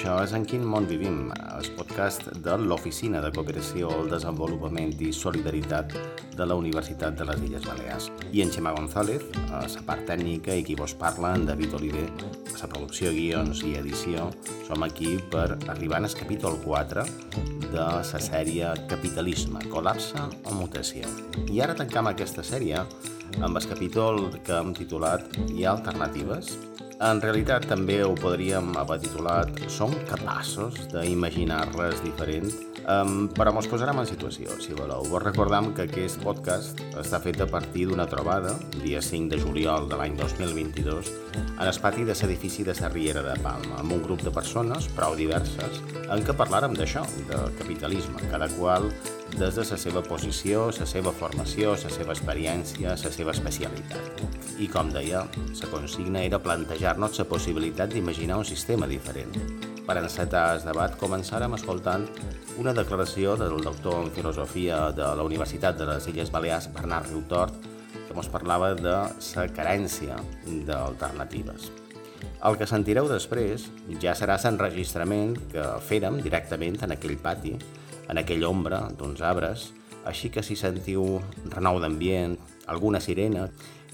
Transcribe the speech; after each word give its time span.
Això 0.00 0.14
és 0.24 0.30
En 0.32 0.46
quin 0.48 0.62
món 0.64 0.86
vivim, 0.88 1.26
el 1.28 1.66
podcast 1.76 2.30
de 2.40 2.54
l'Oficina 2.56 3.20
de 3.20 3.28
Cooperació 3.36 3.90
al 3.92 4.06
Desenvolupament 4.08 4.94
i 5.04 5.10
Solidaritat 5.12 5.92
de 6.38 6.46
la 6.48 6.56
Universitat 6.56 7.18
de 7.18 7.26
les 7.28 7.42
Illes 7.44 7.66
Balears. 7.68 8.06
I 8.32 8.40
en 8.40 8.48
Xema 8.54 8.72
González, 8.72 9.26
a 9.52 9.60
la 9.60 9.82
part 9.84 10.06
tècnica 10.08 10.56
i 10.56 10.64
qui 10.64 10.78
vos 10.80 10.94
parla, 10.96 11.34
en 11.36 11.44
David 11.50 11.76
Oliver, 11.76 12.06
a 12.16 12.62
la 12.62 12.70
producció, 12.72 13.12
guions 13.12 13.60
i 13.68 13.74
edició, 13.76 14.30
som 14.70 14.88
aquí 14.88 15.18
per 15.36 15.58
arribar 15.68 16.00
al 16.00 16.08
capítol 16.16 16.56
4 16.64 17.04
de 17.68 17.76
la 17.76 18.24
sèrie 18.30 18.72
Capitalisme, 18.88 19.68
col·lapse 19.68 20.16
o 20.48 20.56
mutació. 20.56 21.12
I 21.52 21.60
ara 21.60 21.76
tancam 21.76 22.08
aquesta 22.08 22.40
sèrie 22.40 22.80
amb 23.44 23.52
el 23.52 23.68
capítol 23.68 24.30
que 24.40 24.56
hem 24.62 24.72
titulat 24.72 25.28
Hi 25.50 25.68
ha 25.68 25.76
alternatives? 25.76 26.56
En 27.00 27.16
realitat 27.22 27.64
també 27.64 27.94
ho 28.04 28.10
podríem 28.12 28.74
haver 28.76 28.98
titulat 29.00 29.62
Som 29.72 29.94
capaços 30.04 30.74
d'imaginar 30.92 31.62
res 31.72 32.02
diferent? 32.04 32.50
Um, 32.90 33.22
però 33.32 33.54
mos 33.56 33.68
posarem 33.70 34.02
en 34.02 34.08
situació, 34.08 34.52
si 34.60 34.74
voleu. 34.76 35.06
Vos 35.08 35.22
recordam 35.22 35.70
que 35.76 35.86
aquest 35.86 36.20
podcast 36.20 36.82
està 37.00 37.20
fet 37.24 37.40
a 37.40 37.46
partir 37.48 37.86
d'una 37.88 38.04
trobada, 38.10 38.52
dia 38.82 39.00
5 39.04 39.32
de 39.32 39.38
juliol 39.40 39.88
de 39.88 39.96
l'any 39.96 40.18
2022, 40.18 41.08
en 41.38 41.64
el 41.64 41.80
pati 41.80 42.04
de 42.04 42.16
l'edifici 42.18 42.66
de 42.68 42.74
la 42.82 42.92
Riera 42.92 43.22
de 43.24 43.38
Palma, 43.40 43.78
amb 43.80 43.96
un 43.96 44.02
grup 44.04 44.20
de 44.26 44.34
persones, 44.34 44.90
prou 44.96 45.16
diverses, 45.16 45.80
en 46.04 46.26
què 46.26 46.36
parlàrem 46.36 46.76
d'això, 46.76 47.06
de 47.30 47.40
capitalisme, 47.62 48.28
cada 48.28 48.50
qual 48.58 48.90
des 49.36 49.54
de 49.54 49.64
la 49.64 49.78
seva 49.78 50.02
posició, 50.02 50.66
la 50.78 50.86
seva 50.86 51.12
formació, 51.12 51.72
la 51.72 51.90
seva 51.92 52.14
experiència, 52.14 52.96
la 52.98 53.12
seva 53.14 53.32
especialitat. 53.32 54.22
I 54.60 54.68
com 54.68 54.90
deia, 54.92 55.24
la 55.60 55.70
consigna 55.72 56.22
era 56.26 56.40
plantejar-nos 56.42 57.18
la 57.18 57.28
possibilitat 57.30 57.94
d'imaginar 57.94 58.38
un 58.42 58.44
sistema 58.44 58.88
diferent. 58.90 59.36
Per 59.86 59.96
encetar 59.98 60.44
el 60.56 60.64
debat 60.66 60.96
començàrem 61.00 61.56
escoltant 61.56 62.06
una 62.60 62.74
declaració 62.76 63.36
del 63.40 63.60
doctor 63.64 64.04
en 64.04 64.12
filosofia 64.14 64.90
de 64.92 65.08
la 65.16 65.24
Universitat 65.26 65.78
de 65.78 65.88
les 65.88 66.06
Illes 66.12 66.30
Balears, 66.30 66.68
Bernard 66.74 67.08
Riutort, 67.10 67.54
que 68.06 68.14
ens 68.14 68.28
parlava 68.30 68.74
de 68.74 68.96
la 68.96 69.46
carència 69.54 70.18
d'alternatives. 70.66 71.70
El 72.44 72.56
que 72.56 72.68
sentireu 72.68 73.08
després 73.08 73.66
ja 74.02 74.14
serà 74.16 74.36
l'enregistrament 74.40 75.36
que 75.52 75.64
fèrem 75.88 76.20
directament 76.24 76.78
en 76.84 76.94
aquell 76.96 77.18
pati, 77.20 77.54
en 78.10 78.18
aquella 78.18 78.48
ombra 78.50 78.80
d'uns 78.98 79.22
arbres, 79.22 79.70
així 80.08 80.30
que 80.34 80.42
si 80.42 80.56
sentiu 80.58 81.20
renou 81.52 81.78
d'ambient, 81.82 82.36
alguna 82.66 83.00
sirena, 83.00 83.46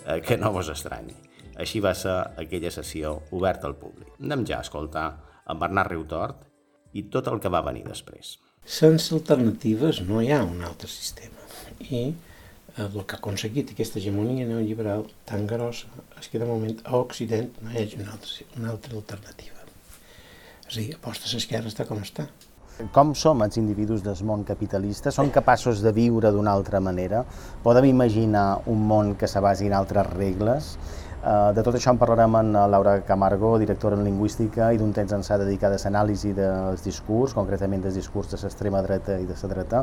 eh, 0.07 0.21
que 0.25 0.39
no 0.41 0.53
vos 0.55 0.71
estranyi. 0.73 1.15
Així 1.57 1.81
va 1.81 1.95
ser 1.97 2.17
aquella 2.41 2.71
sessió 2.71 3.15
oberta 3.37 3.69
al 3.69 3.77
públic. 3.77 4.13
Anem 4.21 4.45
ja 4.49 4.61
a 4.61 4.67
escoltar 4.67 5.07
en 5.49 5.61
Bernat 5.61 5.91
Riutort 5.93 6.45
i 6.93 7.07
tot 7.13 7.29
el 7.33 7.41
que 7.41 7.53
va 7.53 7.65
venir 7.65 7.85
després. 7.87 8.37
Sense 8.67 9.15
alternatives 9.15 10.03
no 10.09 10.21
hi 10.23 10.33
ha 10.35 10.43
un 10.45 10.65
altre 10.67 10.89
sistema. 10.91 11.45
I 11.81 12.01
eh, 12.03 12.87
el 12.87 13.03
que 13.05 13.17
ha 13.17 13.21
aconseguit 13.21 13.73
aquesta 13.73 14.01
hegemonia 14.01 14.49
neoliberal 14.49 15.07
tan 15.29 15.47
grossa 15.51 15.93
és 16.21 16.29
que 16.33 16.41
de 16.41 16.49
moment 16.49 16.81
a 16.85 16.97
Occident 16.99 17.53
no 17.63 17.73
hi 17.73 17.85
hagi 17.85 18.01
una 18.01 18.17
altra, 18.17 18.49
una 18.57 18.73
altra 18.75 18.97
alternativa. 18.97 19.55
És 20.67 20.75
a 20.75 20.81
dir, 20.81 20.93
aposta 20.97 21.29
a 21.29 21.35
l'esquerra 21.37 21.71
està 21.71 21.87
com 21.87 22.01
està. 22.03 22.27
Com 22.93 23.15
som 23.17 23.41
els 23.41 23.57
individus 23.57 24.03
del 24.05 24.19
món 24.29 24.43
capitalista? 24.45 25.09
Som 25.09 25.31
capaços 25.33 25.79
de 25.81 25.95
viure 25.97 26.29
d'una 26.29 26.53
altra 26.53 26.77
manera? 26.77 27.23
Podem 27.65 27.87
imaginar 27.89 28.61
un 28.69 28.83
món 28.91 29.15
que 29.17 29.31
se 29.33 29.41
basi 29.41 29.71
en 29.71 29.77
altres 29.79 30.11
regles? 30.13 30.75
Eh, 31.27 31.53
de 31.59 31.63
tot 31.67 31.75
això 31.75 31.91
en 31.91 31.99
parlarem 31.99 32.37
amb 32.39 32.57
Laura 32.71 32.93
Camargo, 33.03 33.57
directora 33.59 33.97
en 33.99 34.05
Lingüística 34.07 34.69
i 34.71 34.79
d'un 34.79 34.93
temps 34.95 35.11
ençà 35.17 35.35
dedicada 35.41 35.75
a 35.75 35.83
l'anàlisi 35.83 36.31
dels 36.37 36.85
discurs, 36.85 37.35
concretament 37.35 37.83
del 37.83 37.97
discurs 37.99 38.31
de 38.31 38.39
l'extrema 38.39 38.83
dreta 38.87 39.17
i 39.19 39.27
de 39.27 39.35
la 39.41 39.51
dreta. 39.51 39.81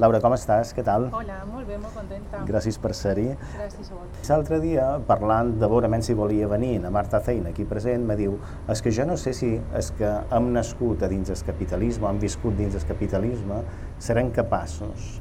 Laura, 0.00 0.22
com 0.24 0.32
estàs? 0.32 0.72
Què 0.72 0.84
tal? 0.86 1.10
Hola, 1.12 1.42
molt 1.50 1.68
bé, 1.68 1.76
molt 1.82 1.92
contenta. 1.98 2.40
Gràcies 2.48 2.80
per 2.80 2.94
ser-hi. 2.96 3.26
Gràcies 3.58 3.90
a 3.90 3.98
vosaltres. 3.98 4.30
L'altre 4.30 4.60
dia, 4.64 4.86
parlant 5.10 5.52
de 5.60 5.68
veurement 5.68 6.06
si 6.06 6.16
volia 6.16 6.48
venir, 6.48 6.78
a 6.86 6.90
Marta 6.90 7.20
Feina, 7.20 7.52
aquí 7.52 7.68
present, 7.68 8.08
me 8.08 8.16
diu 8.16 8.38
és 8.72 8.80
que 8.80 8.90
jo 8.90 9.04
no 9.04 9.18
sé 9.20 9.34
si 9.36 9.52
és 9.76 9.92
que 9.98 10.14
hem 10.32 10.48
nascut 10.56 11.04
a 11.04 11.12
dins 11.12 11.28
del 11.28 11.44
capitalisme, 11.44 12.08
hem 12.08 12.22
viscut 12.24 12.56
dins 12.56 12.72
del 12.72 12.88
capitalisme, 12.88 13.60
serem 13.98 14.30
capaços 14.30 15.20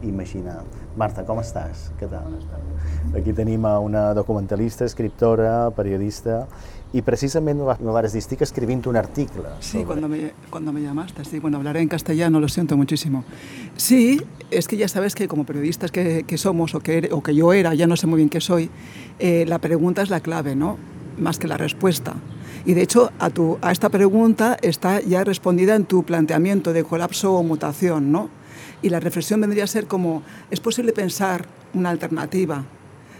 d'imaginar. 0.00 0.64
Marta, 0.96 1.22
com 1.24 1.40
estàs? 1.40 1.88
Què 2.00 2.08
tal? 2.10 2.34
Aquí 3.16 3.32
tenim 3.32 3.64
una 3.64 4.10
documentalista, 4.14 4.84
escriptora, 4.84 5.70
periodista, 5.70 6.46
y 6.92 7.02
precisamente 7.02 7.62
me 7.62 7.90
vas 7.90 7.98
a 7.98 8.02
decir 8.02 8.36
que 8.36 8.44
escribiendo 8.44 8.90
un 8.90 8.96
artículo. 8.96 9.48
Sí, 9.60 9.84
cuando, 9.84 10.08
me, 10.08 10.32
cuando 10.50 10.72
me 10.72 10.82
llamaste, 10.82 11.24
sí, 11.24 11.38
bueno, 11.38 11.58
hablaré 11.58 11.80
en 11.80 11.88
castellano, 11.88 12.40
lo 12.40 12.48
siento 12.48 12.76
muchísimo. 12.76 13.24
Sí, 13.76 14.20
es 14.50 14.66
que 14.66 14.76
ya 14.76 14.88
sabes 14.88 15.14
que 15.14 15.28
como 15.28 15.44
periodistas 15.44 15.92
que, 15.92 16.24
que 16.24 16.36
somos, 16.36 16.74
o 16.74 16.80
que, 16.80 17.08
o 17.12 17.22
que 17.22 17.34
yo 17.34 17.52
era, 17.52 17.74
ya 17.74 17.86
no 17.86 17.96
sé 17.96 18.06
muy 18.06 18.16
bien 18.16 18.28
qué 18.28 18.40
soy, 18.40 18.70
eh, 19.18 19.44
la 19.46 19.58
pregunta 19.58 20.02
es 20.02 20.10
la 20.10 20.20
clave, 20.20 20.56
¿no? 20.56 20.78
Más 21.18 21.38
que 21.38 21.46
la 21.46 21.56
respuesta. 21.56 22.14
Y 22.64 22.74
de 22.74 22.82
hecho, 22.82 23.10
a, 23.18 23.30
tu, 23.30 23.58
a 23.62 23.72
esta 23.72 23.88
pregunta 23.88 24.56
está 24.60 25.00
ya 25.00 25.24
respondida 25.24 25.74
en 25.74 25.84
tu 25.84 26.02
planteamiento 26.02 26.72
de 26.72 26.84
colapso 26.84 27.32
o 27.34 27.42
mutación, 27.42 28.12
¿no? 28.12 28.28
Y 28.82 28.88
la 28.90 29.00
reflexión 29.00 29.40
vendría 29.40 29.64
a 29.64 29.66
ser 29.66 29.86
como, 29.86 30.22
¿es 30.50 30.60
posible 30.60 30.92
pensar 30.92 31.46
una 31.74 31.90
alternativa 31.90 32.64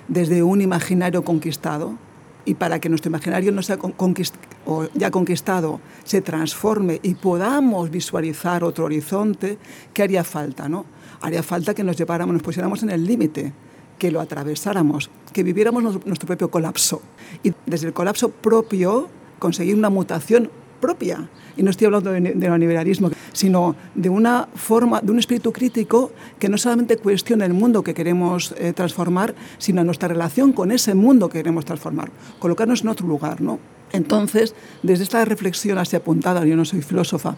desde 0.08 0.42
un 0.42 0.60
imaginario 0.60 1.24
conquistado? 1.24 1.96
Y 2.44 2.54
para 2.54 2.80
que 2.80 2.88
nuestro 2.88 3.10
imaginario 3.10 3.52
no 3.52 3.62
sea 3.62 3.76
conquist 3.76 4.34
o 4.66 4.88
ya 4.94 5.10
conquistado 5.10 5.80
se 6.04 6.22
transforme 6.22 6.98
y 7.02 7.14
podamos 7.14 7.90
visualizar 7.90 8.64
otro 8.64 8.86
horizonte, 8.86 9.58
¿qué 9.92 10.02
haría 10.02 10.24
falta? 10.24 10.68
No? 10.68 10.86
Haría 11.20 11.42
falta 11.42 11.74
que 11.74 11.84
nos 11.84 11.96
lleváramos, 11.96 12.32
nos 12.32 12.42
pusiéramos 12.42 12.82
en 12.82 12.90
el 12.90 13.04
límite, 13.04 13.52
que 13.98 14.10
lo 14.10 14.20
atravesáramos, 14.20 15.10
que 15.32 15.42
viviéramos 15.42 16.04
nuestro 16.06 16.26
propio 16.26 16.50
colapso. 16.50 17.02
Y 17.42 17.52
desde 17.66 17.88
el 17.88 17.92
colapso 17.92 18.30
propio 18.30 19.08
conseguir 19.40 19.74
una 19.74 19.90
mutación 19.90 20.48
propia. 20.80 21.28
Y 21.56 21.64
no 21.64 21.70
estoy 21.70 21.86
hablando 21.86 22.12
de, 22.12 22.20
neoliberalismo, 22.20 23.10
sino 23.32 23.74
de 23.94 24.08
una 24.08 24.48
forma, 24.54 25.00
de 25.00 25.10
un 25.10 25.18
espíritu 25.18 25.52
crítico 25.52 26.12
que 26.38 26.48
no 26.48 26.56
solamente 26.56 26.96
cuestiona 26.96 27.44
el 27.44 27.52
mundo 27.52 27.82
que 27.82 27.92
queremos 27.92 28.54
eh, 28.56 28.72
transformar, 28.72 29.34
sino 29.58 29.82
nuestra 29.82 30.08
relación 30.08 30.52
con 30.52 30.70
ese 30.70 30.94
mundo 30.94 31.28
que 31.28 31.38
queremos 31.38 31.64
transformar, 31.64 32.10
colocarnos 32.38 32.82
en 32.82 32.88
otro 32.88 33.06
lugar, 33.06 33.40
¿no? 33.40 33.58
Entonces, 33.92 34.54
desde 34.82 35.02
esta 35.02 35.24
reflexión 35.24 35.76
así 35.76 35.96
apuntada, 35.96 36.44
yo 36.44 36.56
no 36.56 36.64
soy 36.64 36.80
filósofa, 36.80 37.36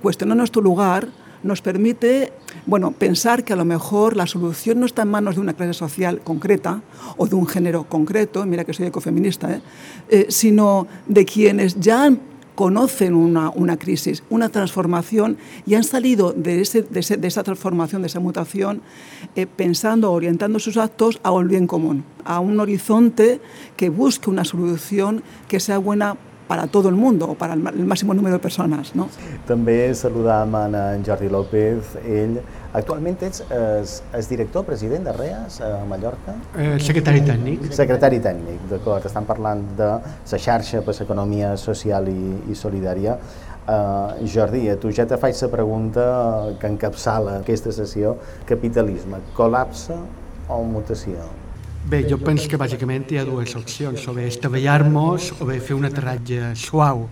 cuestionar 0.00 0.36
nuestro 0.36 0.62
lugar 0.62 1.08
nos 1.42 1.62
permite 1.62 2.32
bueno, 2.66 2.92
pensar 2.92 3.44
que 3.44 3.52
a 3.52 3.56
lo 3.56 3.64
mejor 3.64 4.16
la 4.16 4.26
solución 4.26 4.80
no 4.80 4.86
está 4.86 5.02
en 5.02 5.10
manos 5.10 5.36
de 5.36 5.40
una 5.40 5.54
clase 5.54 5.74
social 5.74 6.20
concreta 6.20 6.82
o 7.16 7.26
de 7.26 7.34
un 7.34 7.46
género 7.46 7.84
concreto, 7.84 8.44
mira 8.46 8.64
que 8.64 8.72
soy 8.72 8.86
ecofeminista, 8.86 9.52
¿eh? 9.52 9.62
Eh, 10.08 10.26
sino 10.28 10.86
de 11.06 11.24
quienes 11.24 11.78
ya 11.80 12.10
conocen 12.54 13.14
una, 13.14 13.48
una, 13.50 13.78
crisis, 13.78 14.22
una 14.28 14.50
transformación 14.50 15.38
y 15.66 15.76
han 15.76 15.84
salido 15.84 16.32
de, 16.32 16.60
ese, 16.60 16.82
de, 16.82 17.00
ese, 17.00 17.16
de 17.16 17.26
esa 17.26 17.42
transformación, 17.42 18.02
de 18.02 18.08
esa 18.08 18.20
mutación, 18.20 18.82
eh, 19.34 19.46
pensando, 19.46 20.12
orientando 20.12 20.58
sus 20.58 20.76
actos 20.76 21.20
a 21.22 21.30
un 21.30 21.48
bien 21.48 21.66
común, 21.66 22.04
a 22.24 22.40
un 22.40 22.60
horizonte 22.60 23.40
que 23.76 23.88
busque 23.88 24.28
una 24.28 24.44
solución 24.44 25.22
que 25.48 25.58
sea 25.58 25.78
buena 25.78 26.18
para 26.50 26.66
todo 26.66 26.88
el 26.88 26.96
mundo 26.96 27.26
o 27.30 27.34
para 27.36 27.54
el, 27.54 27.64
el 27.64 27.86
máximo 27.86 28.12
número 28.12 28.34
de 28.34 28.42
persones. 28.42 28.90
No? 28.98 29.06
També 29.46 29.94
saludam 29.94 30.56
en 30.66 31.04
Jordi 31.06 31.28
López, 31.30 31.92
ell 32.02 32.40
actualment 32.74 33.20
ets 33.22 33.44
és, 33.54 33.92
és 34.18 34.30
director, 34.32 34.64
president 34.66 35.06
de 35.06 35.12
REAS 35.14 35.60
a 35.62 35.68
Mallorca? 35.86 36.34
Eh, 36.58 36.72
secretari 36.82 37.22
tècnic. 37.22 37.68
Secretari 37.76 38.18
tècnic, 38.24 38.64
d'acord. 38.72 39.06
Estan 39.06 39.28
parlant 39.28 39.62
de 39.78 39.92
la 40.02 40.40
xarxa 40.46 40.82
per 40.82 40.96
l'economia 40.98 41.52
social 41.54 42.10
i, 42.10 42.32
i 42.50 42.58
solidària. 42.58 43.14
Uh, 43.70 44.26
Jordi, 44.26 44.64
a 44.72 44.74
tu 44.82 44.90
ja 44.90 45.06
te 45.06 45.20
faig 45.22 45.38
la 45.44 45.50
pregunta 45.52 46.08
que 46.58 46.72
encapçala 46.72 47.36
aquesta 47.44 47.70
sessió. 47.76 48.16
Capitalisme, 48.50 49.22
col·lapse 49.38 49.94
o 50.50 50.58
mutació? 50.66 51.30
Bé, 51.88 52.04
jo 52.04 52.18
penso 52.20 52.44
que 52.46 52.58
bàsicament 52.60 53.08
hi 53.08 53.18
ha 53.18 53.24
dues 53.24 53.54
opcions, 53.56 54.02
o 54.06 54.12
bé 54.14 54.26
estavellar-nos 54.28 55.30
o 55.40 55.46
bé 55.48 55.56
fer 55.64 55.74
un 55.74 55.88
aterratge 55.88 56.52
suau 56.54 57.06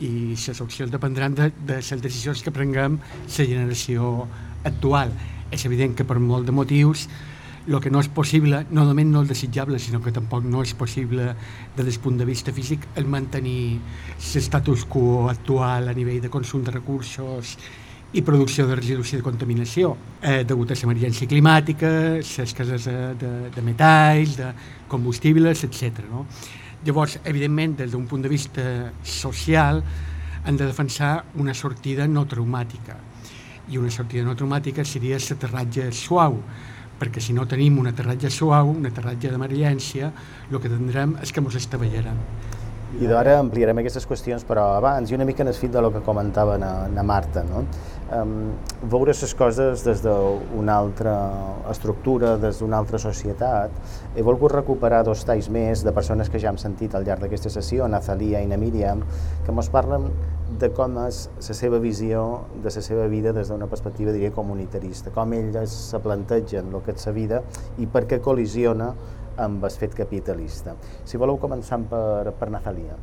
i 0.00 0.32
les 0.32 0.60
opcions 0.64 0.90
dependran 0.90 1.36
de, 1.36 1.50
de 1.68 1.76
les 1.78 2.02
decisions 2.02 2.42
que 2.42 2.50
prenguem 2.50 2.96
la 2.96 3.46
generació 3.52 4.26
actual. 4.64 5.12
És 5.52 5.66
evident 5.68 5.94
que 5.94 6.08
per 6.08 6.18
molt 6.18 6.48
de 6.48 6.56
motius 6.56 7.06
el 7.68 7.80
que 7.82 7.90
no 7.90 8.00
és 8.00 8.08
possible, 8.08 8.64
no 8.70 8.86
només 8.88 9.06
no 9.06 9.22
és 9.22 9.30
desitjable, 9.30 9.78
sinó 9.78 10.00
que 10.02 10.14
tampoc 10.14 10.44
no 10.48 10.62
és 10.64 10.72
possible 10.74 11.32
des 11.76 11.84
del 11.84 11.98
punt 12.02 12.16
de 12.18 12.26
vista 12.26 12.54
físic 12.56 12.86
el 12.96 13.06
mantenir 13.10 13.78
l'estatus 14.32 14.86
quo 14.88 15.28
actual 15.28 15.90
a 15.90 15.94
nivell 15.94 16.22
de 16.24 16.32
consum 16.32 16.64
de 16.64 16.72
recursos 16.72 17.58
i 18.12 18.22
producció 18.22 18.66
de 18.68 18.76
residus 18.78 19.12
i 19.12 19.18
de 19.18 19.24
contaminació, 19.26 19.96
eh, 20.22 20.44
degut 20.46 20.70
a 20.70 20.76
l'emergència 20.78 21.26
climàtica, 21.28 21.90
les 22.22 22.54
cases 22.54 22.86
de, 22.86 22.98
de, 23.18 23.32
de 23.54 23.64
metalls, 23.66 24.36
de 24.38 24.52
combustibles, 24.88 25.64
etc. 25.66 26.04
No? 26.10 26.26
Llavors, 26.86 27.18
evidentment, 27.24 27.74
des 27.80 27.90
d'un 27.90 28.06
punt 28.06 28.22
de 28.22 28.30
vista 28.30 28.92
social, 29.02 29.82
han 30.46 30.56
de 30.56 30.66
defensar 30.66 31.24
una 31.34 31.54
sortida 31.54 32.06
no 32.06 32.24
traumàtica. 32.30 32.96
I 33.68 33.78
una 33.78 33.90
sortida 33.90 34.22
no 34.22 34.36
traumàtica 34.38 34.84
seria 34.86 35.18
l'aterratge 35.18 35.90
suau, 35.90 36.38
perquè 37.00 37.20
si 37.20 37.34
no 37.34 37.44
tenim 37.50 37.80
un 37.82 37.90
aterratge 37.90 38.30
suau, 38.30 38.70
un 38.70 38.86
aterratge 38.86 39.32
d'emergència, 39.32 40.12
el 40.50 40.60
que 40.62 40.70
tindrem 40.70 41.18
és 41.20 41.32
que 41.32 41.42
ens 41.42 41.58
estavellarem. 41.58 42.22
I 42.94 43.08
d'ara 43.10 43.40
ampliarem 43.40 43.80
aquestes 43.82 44.04
qüestions, 44.06 44.44
però 44.46 44.68
abans, 44.76 45.10
i 45.10 45.16
una 45.16 45.24
mica 45.26 45.42
en 45.42 45.50
el 45.50 45.56
fit 45.58 45.72
de 45.74 45.80
lo 45.82 45.90
que 45.90 46.04
comentava 46.06 46.54
na, 46.56 46.86
na 46.86 47.02
Marta, 47.02 47.42
no? 47.42 47.64
Um, 48.14 48.52
veure 48.86 49.10
les 49.10 49.32
coses 49.34 49.82
des 49.82 50.04
d'una 50.04 50.76
altra 50.76 51.16
estructura, 51.72 52.36
des 52.38 52.60
d'una 52.62 52.78
altra 52.78 53.00
societat. 53.02 53.74
He 54.14 54.22
volgut 54.22 54.54
recuperar 54.54 55.02
dos 55.04 55.24
talls 55.26 55.50
més 55.50 55.82
de 55.82 55.90
persones 55.92 56.30
que 56.30 56.38
ja 56.38 56.52
hem 56.54 56.60
sentit 56.62 56.94
al 56.94 57.02
llarg 57.02 57.26
d'aquesta 57.26 57.50
sessió, 57.50 57.90
na 57.90 57.98
Thalia 57.98 58.44
i 58.44 58.46
na 58.46 58.60
Míriam, 58.60 59.02
que 59.42 59.50
ens 59.50 59.72
parlen 59.74 60.06
de 60.60 60.70
com 60.70 60.94
és 61.02 61.24
la 61.34 61.58
seva 61.58 61.82
visió 61.82 62.22
de 62.54 62.70
la 62.70 62.86
seva 62.86 63.10
vida 63.10 63.34
des 63.34 63.50
d'una 63.50 63.66
perspectiva, 63.66 64.14
diria, 64.14 64.30
comunitarista, 64.30 65.10
com 65.10 65.34
ells 65.34 65.74
se 65.90 65.98
plantegen 65.98 66.70
el 66.70 66.86
que 66.86 66.94
és 66.94 67.10
la 67.10 67.18
vida 67.18 67.42
i 67.82 67.90
per 67.90 68.06
què 68.06 68.22
col·lisiona 68.22 68.92
amb 69.36 69.64
el 69.64 69.70
fet 69.70 69.94
capitalista. 69.94 70.76
Si 71.04 71.20
voleu, 71.20 71.38
començar 71.40 71.78
per, 71.90 72.32
per 72.38 72.50
Nathalia. 72.50 72.96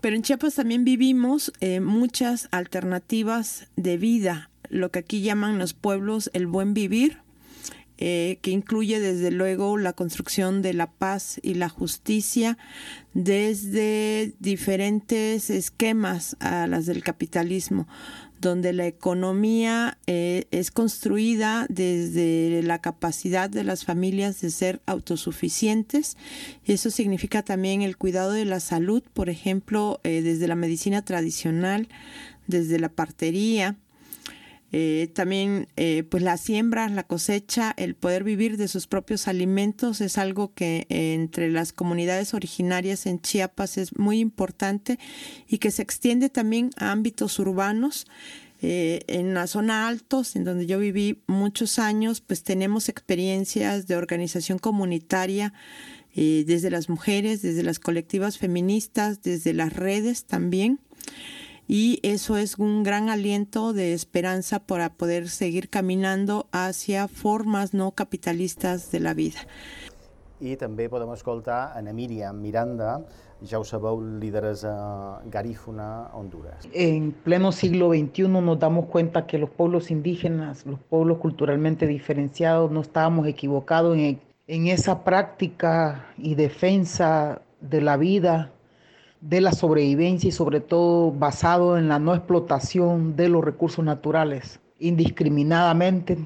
Pero 0.00 0.14
en 0.14 0.22
Chiapas 0.22 0.54
también 0.54 0.84
vivimos 0.84 1.52
eh, 1.60 1.80
muchas 1.80 2.48
alternativas 2.52 3.68
de 3.76 3.96
vida, 3.96 4.50
lo 4.68 4.90
que 4.90 5.00
aquí 5.00 5.22
llaman 5.22 5.58
los 5.58 5.74
pueblos 5.74 6.30
el 6.34 6.46
buen 6.46 6.72
vivir, 6.72 7.18
eh, 8.00 8.38
que 8.42 8.52
incluye 8.52 9.00
desde 9.00 9.32
luego 9.32 9.76
la 9.76 9.92
construcción 9.92 10.62
de 10.62 10.72
la 10.72 10.88
paz 10.88 11.40
y 11.42 11.54
la 11.54 11.68
justicia 11.68 12.56
desde 13.12 14.34
diferentes 14.38 15.50
esquemas 15.50 16.36
a 16.38 16.68
las 16.68 16.86
del 16.86 17.02
capitalismo, 17.02 17.88
donde 18.40 18.72
la 18.72 18.86
economía 18.86 19.98
eh, 20.06 20.44
es 20.50 20.70
construida 20.70 21.66
desde 21.68 22.62
la 22.62 22.80
capacidad 22.80 23.50
de 23.50 23.64
las 23.64 23.84
familias 23.84 24.40
de 24.40 24.50
ser 24.50 24.80
autosuficientes. 24.86 26.16
Eso 26.64 26.90
significa 26.90 27.42
también 27.42 27.82
el 27.82 27.96
cuidado 27.96 28.32
de 28.32 28.44
la 28.44 28.60
salud, 28.60 29.02
por 29.12 29.28
ejemplo, 29.28 30.00
eh, 30.04 30.22
desde 30.22 30.48
la 30.48 30.54
medicina 30.54 31.02
tradicional, 31.02 31.88
desde 32.46 32.78
la 32.78 32.88
partería, 32.88 33.76
eh, 34.70 35.10
también 35.14 35.68
eh, 35.76 36.02
pues 36.02 36.22
la 36.22 36.36
siembra, 36.36 36.88
la 36.90 37.04
cosecha, 37.04 37.72
el 37.78 37.94
poder 37.94 38.22
vivir 38.22 38.58
de 38.58 38.68
sus 38.68 38.86
propios 38.86 39.26
alimentos 39.26 40.02
es 40.02 40.18
algo 40.18 40.52
que 40.52 40.86
eh, 40.90 41.14
entre 41.14 41.50
las 41.50 41.72
comunidades 41.72 42.34
originarias 42.34 43.06
en 43.06 43.20
Chiapas 43.20 43.78
es 43.78 43.96
muy 43.96 44.18
importante 44.18 44.98
y 45.48 45.58
que 45.58 45.70
se 45.70 45.82
extiende 45.82 46.28
también 46.28 46.70
a 46.76 46.92
ámbitos 46.92 47.38
urbanos. 47.38 48.06
en 48.60 49.34
la 49.34 49.46
zona 49.46 49.86
altos, 49.86 50.34
en 50.34 50.42
donde 50.42 50.66
yo 50.66 50.80
viví 50.80 51.22
muchos 51.28 51.78
años, 51.78 52.20
pues 52.20 52.42
tenemos 52.42 52.88
experiencias 52.88 53.86
de 53.86 53.94
organización 53.94 54.58
comunitaria 54.58 55.52
desde 56.16 56.68
las 56.68 56.88
mujeres, 56.88 57.40
desde 57.40 57.62
las 57.62 57.78
colectivas 57.78 58.36
feministas, 58.36 59.22
desde 59.22 59.52
las 59.52 59.72
redes 59.74 60.24
también 60.24 60.80
y 61.68 62.00
eso 62.02 62.38
es 62.38 62.58
un 62.58 62.82
gran 62.82 63.10
aliento 63.10 63.74
de 63.74 63.92
esperanza 63.92 64.58
para 64.58 64.94
poder 64.94 65.28
seguir 65.28 65.68
caminando 65.68 66.48
hacia 66.50 67.06
formas 67.06 67.74
no 67.74 67.92
capitalistas 67.92 68.90
de 68.90 69.00
la 69.00 69.14
vida. 69.14 69.40
I 70.40 70.54
també 70.54 70.86
podem 70.86 71.10
escoltar 71.10 71.74
a 71.74 71.80
Míriam 71.82 72.36
Miranda, 72.38 73.00
ja 73.42 73.58
ho 73.58 73.64
sabeu, 73.64 73.98
lideresa 74.20 75.20
garífuna 75.26 76.10
Honduras. 76.14 76.68
En 76.72 77.10
pleno 77.10 77.50
siglo 77.50 77.90
XXI 77.90 78.28
nos 78.28 78.58
damos 78.58 78.86
cuenta 78.86 79.26
que 79.26 79.36
los 79.36 79.50
pueblos 79.50 79.90
indígenas, 79.90 80.64
los 80.64 80.78
pueblos 80.78 81.18
culturalmente 81.18 81.88
diferenciados, 81.88 82.70
no 82.70 82.82
estábamos 82.82 83.26
equivocados 83.26 83.96
en, 83.96 84.20
en 84.46 84.68
esa 84.68 85.02
práctica 85.02 86.06
y 86.16 86.36
defensa 86.36 87.42
de 87.60 87.80
la 87.80 87.96
vida 87.96 88.52
de 89.20 89.40
la 89.40 89.52
sobrevivencia 89.52 90.28
y 90.28 90.32
sobre 90.32 90.60
todo 90.60 91.10
basado 91.10 91.76
en 91.76 91.88
la 91.88 91.98
no 91.98 92.14
explotación 92.14 93.16
de 93.16 93.28
los 93.28 93.44
recursos 93.44 93.84
naturales 93.84 94.60
indiscriminadamente, 94.78 96.18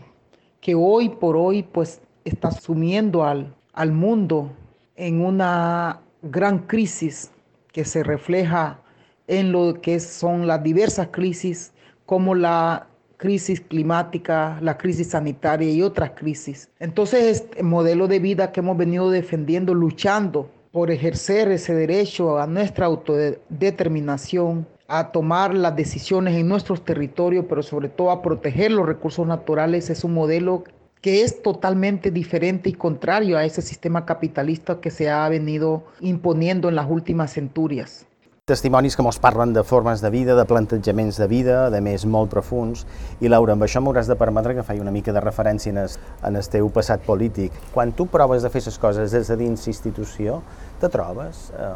que 0.61 0.75
hoy 0.75 1.09
por 1.09 1.37
hoy 1.37 1.63
pues 1.63 2.01
está 2.25 2.51
sumiendo 2.51 3.25
al, 3.25 3.55
al 3.73 3.93
mundo 3.93 4.51
en 4.97 5.25
una 5.25 6.01
gran 6.23 6.61
crisis 6.61 7.31
que 7.73 7.85
se 7.85 8.03
refleja 8.03 8.81
en 9.27 9.53
lo 9.53 9.81
que 9.81 9.99
son 9.99 10.47
las 10.47 10.63
diversas 10.63 11.09
crisis 11.11 11.73
como 12.05 12.35
la 12.35 12.87
crisis 13.17 13.61
climática, 13.61 14.59
la 14.61 14.77
crisis 14.77 15.11
sanitaria 15.11 15.71
y 15.71 15.81
otras 15.81 16.11
crisis. 16.11 16.69
Entonces, 16.81 17.23
este 17.43 17.63
modelo 17.63 18.09
de 18.09 18.19
vida 18.19 18.51
que 18.51 18.61
hemos 18.61 18.77
venido 18.77 19.11
defendiendo, 19.11 19.75
luchando 19.75 20.51
por 20.73 20.91
ejercer 20.91 21.51
ese 21.51 21.75
derecho 21.75 22.39
a 22.39 22.47
nuestra 22.47 22.87
autodeterminación, 22.87 24.67
a 24.89 25.13
tomar 25.13 25.55
las 25.55 25.77
decisiones 25.77 26.35
en 26.35 26.49
nuestros 26.49 26.85
territorios, 26.85 27.45
pero 27.49 27.63
sobre 27.63 27.89
todo 27.89 28.11
a 28.11 28.23
proteger 28.23 28.73
los 28.73 28.87
recursos 28.87 29.27
naturales, 29.27 29.91
es 29.91 30.03
un 30.03 30.15
modelo 30.15 30.65
que 31.03 31.23
es 31.23 31.43
totalmente 31.43 32.11
diferente 32.11 32.71
y 32.71 32.75
contrario 32.75 33.37
a 33.37 33.45
ese 33.45 33.61
sistema 33.61 34.07
capitalista 34.07 34.81
que 34.81 34.91
se 34.91 35.11
ha 35.11 35.29
venido 35.29 35.85
imponiendo 36.01 36.69
en 36.69 36.77
las 36.77 36.89
últimas 36.89 37.33
centurias. 37.33 38.07
Testimonis 38.53 38.99
que 38.99 39.05
ens 39.07 39.17
parlen 39.17 39.55
de 39.57 39.63
formes 39.65 40.03
de 40.05 40.11
vida, 40.13 40.35
de 40.37 40.45
plantejaments 40.45 41.17
de 41.17 41.27
vida, 41.29 41.71
de 41.73 41.81
més 41.81 42.05
molt 42.05 42.29
profuns. 42.35 42.85
I 43.25 43.31
Laura, 43.31 43.55
amb 43.57 43.65
això 43.65 43.81
m'hauràs 43.81 44.11
de 44.11 44.17
permetre 44.21 44.53
que 44.59 44.65
faci 44.67 44.83
una 44.83 44.93
mica 44.93 45.15
de 45.17 45.23
referència 45.25 45.73
en 45.73 45.81
el, 45.81 45.95
en 46.29 46.37
el 46.37 46.49
teu 46.53 46.69
passat 46.75 47.01
polític. 47.07 47.57
Quan 47.73 47.95
tu 47.97 48.07
proves 48.13 48.45
de 48.45 48.51
fer 48.53 48.61
les 48.67 48.77
coses 48.83 49.17
des 49.17 49.31
de 49.33 49.39
dins 49.41 49.65
l'institució, 49.67 50.43
te 50.83 50.93
trobes 50.93 51.49
eh, 51.57 51.71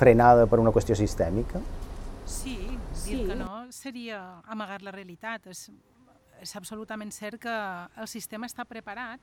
frenada 0.00 0.48
per 0.48 0.62
una 0.62 0.72
qüestió 0.72 0.96
sistèmica? 0.96 1.60
Sí, 2.24 2.56
dir 3.04 3.20
sí. 3.20 3.20
que 3.28 3.36
no 3.36 3.66
seria 3.70 4.22
amagar 4.48 4.80
la 4.80 4.96
realitat. 4.96 5.46
És, 5.52 5.68
és 6.40 6.56
absolutament 6.56 7.12
cert 7.12 7.44
que 7.44 7.56
el 8.00 8.08
sistema 8.08 8.48
està 8.48 8.64
preparat 8.64 9.20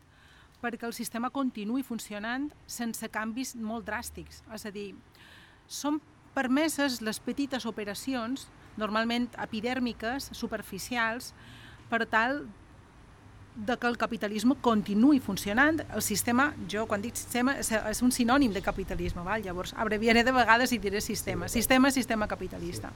perquè 0.64 0.86
el 0.88 0.94
sistema 0.96 1.34
continuï 1.34 1.82
funcionant 1.84 2.48
sense 2.70 3.10
canvis 3.12 3.58
molt 3.60 3.90
dràstics. 3.90 4.46
És 4.54 4.70
a 4.70 4.72
dir, 4.72 4.92
són 5.68 6.00
permeses 6.34 7.02
les 7.02 7.20
petites 7.22 7.66
operacions, 7.70 8.48
normalment 8.78 9.30
epidèrmiques, 9.42 10.32
superficials, 10.34 11.32
per 11.92 12.06
tal 12.10 12.44
de 13.56 13.78
que 13.78 13.88
el 13.88 13.98
capitalisme 14.02 14.56
continuï 14.62 15.20
funcionant. 15.22 15.78
El 15.94 16.02
sistema, 16.02 16.50
jo 16.70 16.88
quan 16.90 17.04
dic 17.04 17.18
sistema, 17.20 17.54
és 17.62 18.02
un 18.02 18.12
sinònim 18.12 18.54
de 18.54 18.64
capitalisme, 18.66 19.22
val? 19.26 19.44
llavors 19.46 19.76
abreviaré 19.78 20.24
de 20.26 20.34
vegades 20.34 20.74
i 20.74 20.80
diré 20.82 21.02
sistema. 21.02 21.48
Sistema, 21.48 21.92
sistema 21.92 22.28
capitalista. 22.28 22.90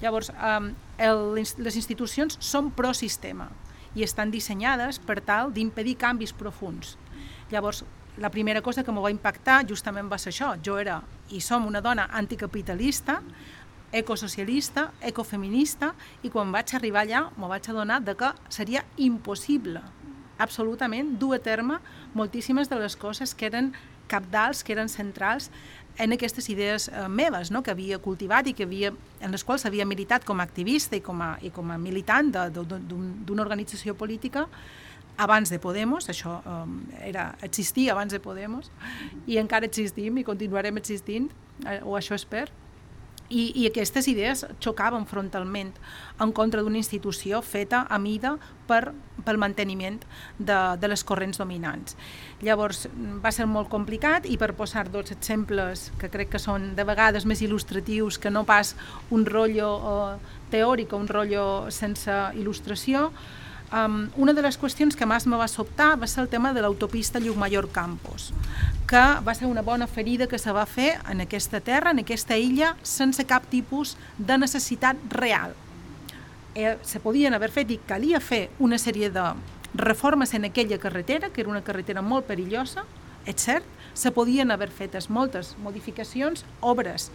Llavors, 0.00 0.32
um, 0.32 0.72
el, 0.98 1.20
les 1.36 1.76
institucions 1.76 2.38
són 2.40 2.72
pro-sistema 2.74 3.50
i 3.94 4.02
estan 4.02 4.32
dissenyades 4.32 4.98
per 4.98 5.20
tal 5.20 5.52
d'impedir 5.52 5.98
canvis 6.00 6.32
profuns. 6.32 6.96
Llavors, 7.52 7.84
la 8.18 8.30
primera 8.30 8.62
cosa 8.62 8.84
que 8.84 8.92
m'ho 8.92 9.02
va 9.02 9.10
impactar 9.10 9.62
justament 9.68 10.10
va 10.10 10.18
ser 10.18 10.32
això. 10.32 10.52
Jo 10.64 10.78
era 10.78 11.00
i 11.30 11.40
som 11.40 11.66
una 11.66 11.80
dona 11.80 12.08
anticapitalista, 12.12 13.22
ecosocialista, 13.92 14.90
ecofeminista, 15.00 15.94
i 16.22 16.30
quan 16.30 16.52
vaig 16.52 16.74
arribar 16.74 17.06
allà 17.06 17.26
m'ho 17.36 17.48
vaig 17.48 17.68
adonar 17.68 18.00
de 18.04 18.16
que 18.16 18.32
seria 18.48 18.84
impossible 18.96 19.82
absolutament 20.42 21.18
dur 21.20 21.36
a 21.36 21.38
terme 21.38 21.78
moltíssimes 22.14 22.68
de 22.68 22.80
les 22.80 22.96
coses 22.96 23.34
que 23.34 23.46
eren 23.46 23.72
capdals, 24.08 24.62
que 24.64 24.74
eren 24.74 24.90
centrals 24.90 25.50
en 25.98 26.12
aquestes 26.12 26.48
idees 26.48 26.88
eh, 26.88 27.08
meves 27.08 27.50
no? 27.50 27.62
que 27.62 27.72
havia 27.72 28.00
cultivat 28.02 28.48
i 28.48 28.54
que 28.56 28.66
havia, 28.66 28.92
en 29.20 29.32
les 29.32 29.44
quals 29.44 29.66
havia 29.68 29.86
militat 29.88 30.24
com 30.24 30.40
a 30.40 30.46
activista 30.46 30.96
i 30.96 31.02
com 31.04 31.20
a, 31.22 31.36
i 31.44 31.52
com 31.54 31.70
a 31.70 31.78
militant 31.78 32.32
d'una 32.32 33.44
organització 33.44 33.94
política 33.94 34.48
abans 35.16 35.50
de 35.50 35.58
Podemos, 35.58 36.08
això 36.08 36.40
um, 36.46 36.80
era 37.04 37.32
existir 37.42 37.90
abans 37.92 38.12
de 38.12 38.20
Podemos, 38.20 38.70
i 39.26 39.38
encara 39.38 39.68
existim 39.68 40.18
i 40.18 40.24
continuarem 40.24 40.80
existint, 40.80 41.30
eh, 41.66 41.80
o 41.84 41.96
això 41.98 42.16
espero. 42.18 42.62
I, 43.32 43.46
i 43.56 43.62
aquestes 43.64 44.04
idees 44.10 44.42
xocaven 44.60 45.06
frontalment 45.08 45.70
en 46.20 46.32
contra 46.36 46.60
d'una 46.60 46.76
institució 46.76 47.38
feta 47.40 47.86
a 47.88 47.96
mida 47.96 48.34
per, 48.68 48.92
pel 49.24 49.38
manteniment 49.40 50.02
de, 50.36 50.58
de 50.76 50.90
les 50.90 51.00
corrents 51.08 51.40
dominants. 51.40 51.96
Llavors 52.44 52.84
va 53.24 53.32
ser 53.32 53.46
molt 53.48 53.70
complicat 53.72 54.28
i 54.28 54.36
per 54.36 54.50
posar 54.58 54.84
dos 54.92 55.14
exemples 55.14 55.88
que 56.02 56.12
crec 56.12 56.34
que 56.34 56.42
són 56.42 56.74
de 56.76 56.84
vegades 56.84 57.24
més 57.24 57.40
il·lustratius 57.40 58.20
que 58.20 58.32
no 58.34 58.44
pas 58.44 58.74
un 59.08 59.24
rotllo 59.24 59.70
eh, 59.80 60.34
teòric 60.52 60.92
o 60.92 61.00
un 61.00 61.08
rotllo 61.08 61.46
sense 61.72 62.12
il·lustració, 62.36 63.08
Um, 63.72 64.10
una 64.20 64.34
de 64.36 64.42
les 64.44 64.58
qüestions 64.60 64.92
que 64.92 65.06
més 65.08 65.24
me 65.24 65.38
va 65.40 65.46
sobtar 65.48 65.94
va 65.96 66.04
ser 66.10 66.20
el 66.20 66.28
tema 66.28 66.50
de 66.52 66.60
l'autopista 66.60 67.20
Llucmajor-Campos, 67.24 68.26
que 68.84 69.04
va 69.24 69.32
ser 69.32 69.48
una 69.48 69.62
bona 69.64 69.86
ferida 69.88 70.26
que 70.28 70.36
se 70.38 70.52
va 70.52 70.66
fer 70.68 70.98
en 71.08 71.24
aquesta 71.24 71.62
terra, 71.64 71.94
en 71.96 72.02
aquesta 72.02 72.36
illa, 72.36 72.74
sense 72.82 73.24
cap 73.24 73.46
tipus 73.48 73.94
de 74.18 74.36
necessitat 74.36 75.00
real. 75.08 75.56
Eh, 76.54 76.76
se 76.84 77.00
podien 77.00 77.32
haver 77.32 77.48
fet 77.48 77.72
i 77.72 77.80
calia 77.88 78.20
fer 78.20 78.50
una 78.60 78.76
sèrie 78.76 79.08
de 79.08 79.24
reformes 79.72 80.34
en 80.34 80.44
aquella 80.44 80.76
carretera, 80.76 81.30
que 81.32 81.40
era 81.40 81.50
una 81.50 81.64
carretera 81.64 82.04
molt 82.04 82.28
perillosa, 82.28 82.84
és 83.24 83.40
cert, 83.40 83.64
se 83.94 84.12
podien 84.12 84.50
haver 84.50 84.68
fetes 84.68 85.08
moltes 85.08 85.56
modificacions, 85.64 86.44
obres 86.60 87.08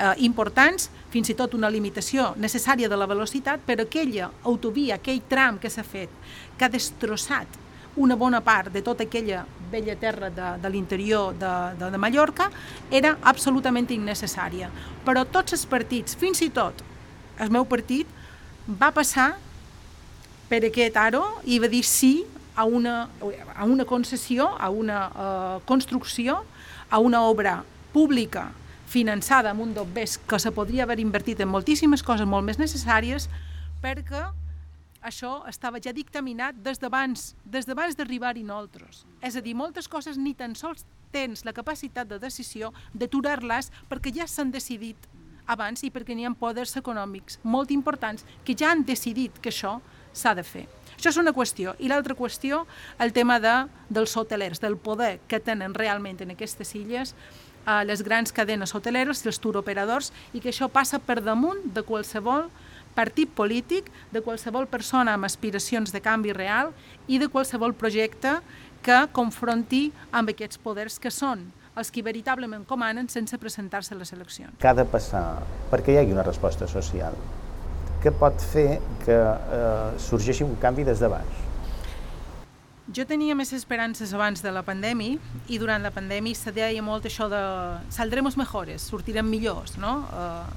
eh, 0.00 0.14
importants, 0.24 0.88
fins 1.12 1.30
i 1.30 1.36
tot 1.36 1.54
una 1.54 1.70
limitació 1.70 2.32
necessària 2.40 2.88
de 2.88 2.98
la 2.98 3.08
velocitat, 3.10 3.62
però 3.66 3.84
aquella 3.84 4.30
autovia, 4.48 4.96
aquell 4.96 5.20
tram 5.28 5.58
que 5.60 5.70
s'ha 5.70 5.84
fet, 5.84 6.12
que 6.56 6.66
ha 6.66 6.72
destrossat 6.72 7.58
una 8.00 8.16
bona 8.16 8.40
part 8.40 8.70
de 8.72 8.82
tota 8.86 9.04
aquella 9.04 9.44
vella 9.70 9.96
terra 9.98 10.30
de, 10.30 10.50
de 10.62 10.70
l'interior 10.70 11.34
de, 11.34 11.52
de, 11.78 11.90
de 11.90 11.98
Mallorca, 11.98 12.48
era 12.90 13.16
absolutament 13.22 13.90
innecessària. 13.90 14.70
Però 15.04 15.26
tots 15.26 15.56
els 15.56 15.66
partits, 15.66 16.16
fins 16.16 16.40
i 16.46 16.50
tot 16.54 16.84
el 17.40 17.50
meu 17.50 17.66
partit, 17.66 18.08
va 18.66 18.92
passar 18.94 19.34
per 20.50 20.62
aquest 20.66 20.96
aro 20.98 21.24
i 21.46 21.58
va 21.62 21.70
dir 21.70 21.82
sí 21.86 22.24
a 22.58 22.64
una, 22.64 23.08
a 23.54 23.64
una 23.64 23.86
concessió, 23.86 24.50
a 24.58 24.70
una 24.70 25.00
uh, 25.08 25.60
construcció, 25.66 26.40
a 26.90 26.98
una 26.98 27.22
obra 27.22 27.60
pública 27.92 28.50
finançada 28.90 29.52
amb 29.52 29.62
un 29.62 29.72
dobbers 29.74 30.18
que 30.18 30.38
se 30.42 30.50
podria 30.50 30.82
haver 30.82 30.98
invertit 30.98 31.40
en 31.40 31.50
moltíssimes 31.50 32.02
coses 32.02 32.26
molt 32.26 32.46
més 32.46 32.58
necessàries 32.58 33.28
perquè 33.82 34.24
això 35.06 35.44
estava 35.48 35.80
ja 35.80 35.94
dictaminat 35.96 36.58
des 36.64 36.82
d'abans 36.82 37.30
des 37.44 37.68
d'abans 37.68 37.96
d'arribar-hi 37.96 38.42
nosaltres. 38.42 39.04
És 39.22 39.36
a 39.36 39.40
dir, 39.40 39.54
moltes 39.54 39.88
coses 39.88 40.18
ni 40.18 40.34
tan 40.34 40.56
sols 40.58 40.84
tens 41.14 41.44
la 41.46 41.54
capacitat 41.54 42.08
de 42.10 42.18
decisió 42.18 42.74
d'aturar-les 42.92 43.70
perquè 43.88 44.12
ja 44.14 44.26
s'han 44.26 44.50
decidit 44.50 45.08
abans 45.46 45.82
i 45.86 45.90
perquè 45.90 46.14
n'hi 46.14 46.26
ha 46.26 46.34
poders 46.34 46.76
econòmics 46.76 47.40
molt 47.42 47.70
importants 47.70 48.26
que 48.44 48.54
ja 48.58 48.70
han 48.70 48.84
decidit 48.84 49.38
que 49.40 49.50
això 49.50 49.78
s'ha 50.12 50.34
de 50.34 50.42
fer. 50.42 50.66
Això 50.96 51.14
és 51.14 51.18
una 51.22 51.32
qüestió. 51.32 51.76
I 51.78 51.88
l'altra 51.88 52.16
qüestió, 52.18 52.64
el 52.98 53.14
tema 53.16 53.38
de, 53.40 53.54
dels 53.88 54.16
hotelers, 54.16 54.60
del 54.60 54.76
poder 54.76 55.20
que 55.30 55.40
tenen 55.40 55.74
realment 55.74 56.20
en 56.20 56.34
aquestes 56.34 56.74
illes 56.74 57.14
a 57.66 57.82
les 57.84 58.02
grans 58.02 58.32
cadenes 58.32 58.74
hoteleres 58.74 59.24
i 59.24 59.30
els 59.30 59.40
turoperadors 59.42 60.10
i 60.32 60.40
que 60.40 60.50
això 60.52 60.68
passa 60.72 60.98
per 60.98 61.20
damunt 61.20 61.62
de 61.74 61.82
qualsevol 61.86 62.48
partit 62.94 63.30
polític, 63.30 63.86
de 64.10 64.22
qualsevol 64.22 64.66
persona 64.66 65.14
amb 65.14 65.28
aspiracions 65.28 65.92
de 65.94 66.00
canvi 66.02 66.34
real 66.34 66.72
i 67.06 67.20
de 67.22 67.28
qualsevol 67.28 67.74
projecte 67.74 68.40
que 68.82 68.98
confronti 69.12 69.90
amb 70.10 70.32
aquests 70.32 70.58
poders 70.58 70.98
que 70.98 71.12
són 71.12 71.50
els 71.78 71.90
que 71.94 72.02
veritablement 72.02 72.64
comanen 72.66 73.08
sense 73.08 73.38
presentar-se 73.38 73.94
a 73.94 73.98
les 73.98 74.12
eleccions. 74.12 74.56
Que 74.58 74.68
ha 74.68 74.74
de 74.74 74.84
passar 74.84 75.24
perquè 75.70 75.94
hi 75.94 76.00
hagi 76.00 76.16
una 76.16 76.26
resposta 76.26 76.68
social? 76.68 77.14
Què 78.00 78.12
pot 78.16 78.40
fer 78.52 78.80
que 79.04 79.16
eh, 79.16 80.00
sorgeixi 80.00 80.44
un 80.44 80.56
canvi 80.60 80.86
des 80.88 81.00
de 81.00 81.08
baix? 81.12 81.49
Jo 82.90 83.04
tenia 83.06 83.36
més 83.38 83.52
esperances 83.54 84.10
abans 84.16 84.40
de 84.42 84.50
la 84.50 84.64
pandèmia 84.66 85.20
i 85.46 85.58
durant 85.62 85.82
la 85.84 85.92
pandèmia 85.94 86.34
se 86.34 86.50
deia 86.50 86.82
molt 86.82 87.04
això 87.06 87.28
de 87.30 87.42
saldremos 87.94 88.34
mejores, 88.40 88.82
sortirem 88.82 89.28
millors, 89.30 89.76
no? 89.78 89.92
Uh, 90.10 90.48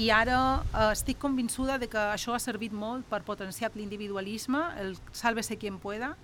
I 0.00 0.08
ara 0.10 0.38
uh, 0.62 0.86
estic 0.94 1.20
convençuda 1.20 1.76
de 1.82 1.90
que 1.92 2.00
això 2.14 2.32
ha 2.32 2.40
servit 2.40 2.72
molt 2.72 3.04
per 3.10 3.20
potenciar 3.26 3.68
l'individualisme, 3.76 4.62
el 4.80 4.94
sálvese 5.12 5.58
quien 5.60 5.76
pueda, 5.78 6.14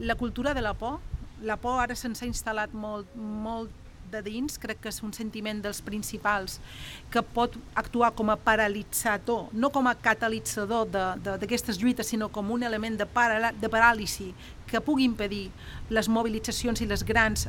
la 0.00 0.18
cultura 0.18 0.52
de 0.54 0.66
la 0.66 0.74
por, 0.74 0.98
la 1.46 1.56
por 1.62 1.78
ara 1.78 1.94
se'ns 1.94 2.24
ha 2.24 2.26
instal·lat 2.26 2.74
molt, 2.74 3.14
molt 3.14 3.70
de 4.10 4.22
dins, 4.24 4.58
crec 4.60 4.80
que 4.82 4.90
és 4.92 5.00
un 5.04 5.12
sentiment 5.16 5.60
dels 5.64 5.80
principals 5.84 6.58
que 7.12 7.22
pot 7.22 7.56
actuar 7.78 8.10
com 8.16 8.30
a 8.32 8.38
paralitzador, 8.40 9.48
no 9.52 9.70
com 9.74 9.88
a 9.88 9.94
catalitzador 9.94 10.88
d'aquestes 10.90 11.80
lluites, 11.80 12.08
sinó 12.08 12.30
com 12.32 12.50
un 12.50 12.66
element 12.66 12.98
de, 13.00 13.06
para, 13.06 13.52
de 13.52 13.72
paràlisi 13.72 14.32
que 14.68 14.82
pugui 14.84 15.06
impedir 15.08 15.48
les 15.90 16.08
mobilitzacions 16.08 16.82
i 16.84 16.88
les 16.88 17.04
grans, 17.06 17.48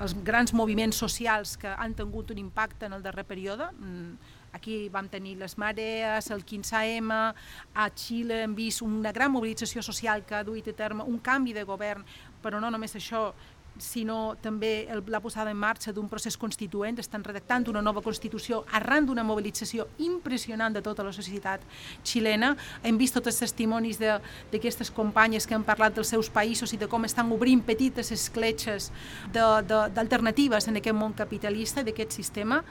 els 0.00 0.14
grans 0.26 0.54
moviments 0.56 0.96
socials 0.98 1.56
que 1.60 1.70
han 1.70 1.94
tingut 1.94 2.32
un 2.34 2.40
impacte 2.42 2.88
en 2.88 2.96
el 2.96 3.04
darrer 3.04 3.26
període. 3.28 3.68
Mm, 3.78 4.16
aquí 4.54 4.88
vam 4.88 5.08
tenir 5.10 5.36
les 5.38 5.56
marees, 5.58 6.30
el 6.30 6.44
15M, 6.46 7.34
a 7.74 7.88
Xile 7.90 8.44
hem 8.44 8.54
vist 8.54 8.82
una 8.86 9.12
gran 9.12 9.32
mobilització 9.34 9.82
social 9.82 10.24
que 10.24 10.38
ha 10.38 10.44
duit 10.46 10.68
a 10.70 10.76
terme 10.78 11.02
un 11.02 11.18
canvi 11.18 11.52
de 11.52 11.64
govern, 11.66 12.04
però 12.42 12.60
no 12.62 12.70
només 12.70 12.94
això, 12.94 13.32
sinó 13.78 14.36
també 14.42 14.86
el, 14.90 15.02
la 15.10 15.20
posada 15.20 15.50
en 15.50 15.58
marxa 15.58 15.92
d'un 15.92 16.08
procés 16.08 16.36
constituent, 16.38 16.98
estan 17.02 17.24
redactant 17.24 17.66
una 17.72 17.82
nova 17.82 18.02
Constitució 18.04 18.62
arran 18.72 19.06
d'una 19.06 19.24
mobilització 19.26 19.88
impressionant 19.98 20.74
de 20.74 20.82
tota 20.82 21.04
la 21.06 21.12
societat 21.12 21.62
xilena. 22.04 22.54
Hem 22.82 22.98
vist 22.98 23.16
tots 23.16 23.32
els 23.32 23.40
testimonis 23.42 23.98
d'aquestes 23.98 24.92
companyes 24.94 25.46
que 25.46 25.56
han 25.56 25.66
parlat 25.66 25.94
dels 25.96 26.12
seus 26.14 26.30
països 26.30 26.72
i 26.72 26.80
de 26.80 26.88
com 26.88 27.04
estan 27.04 27.32
obrint 27.34 27.64
petites 27.66 28.12
escletxes 28.14 28.90
d'alternatives 29.32 30.68
en 30.68 30.78
aquest 30.78 30.96
món 30.96 31.14
capitalista, 31.16 31.82
d'aquest 31.82 32.12
sistema, 32.12 32.62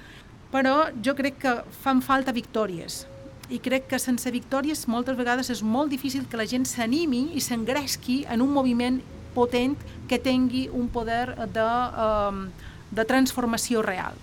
però 0.53 0.91
jo 1.03 1.15
crec 1.17 1.39
que 1.41 1.57
fan 1.81 2.01
falta 2.05 2.31
victòries, 2.31 3.03
i 3.49 3.59
crec 3.59 3.89
que 3.91 3.99
sense 3.99 4.29
victòries 4.31 4.85
moltes 4.87 5.17
vegades 5.17 5.49
és 5.51 5.63
molt 5.63 5.91
difícil 5.91 6.27
que 6.29 6.39
la 6.39 6.47
gent 6.47 6.65
s'animi 6.69 7.33
i 7.35 7.41
s'engresqui 7.43 8.23
en 8.31 8.41
un 8.45 8.53
moviment 8.53 9.01
potent 9.35 9.75
que 10.09 10.19
tingui 10.21 10.67
un 10.71 10.87
poder 10.91 11.33
de, 11.53 11.65
um, 12.05 12.45
de 12.91 13.05
transformació 13.09 13.81
real. 13.85 14.15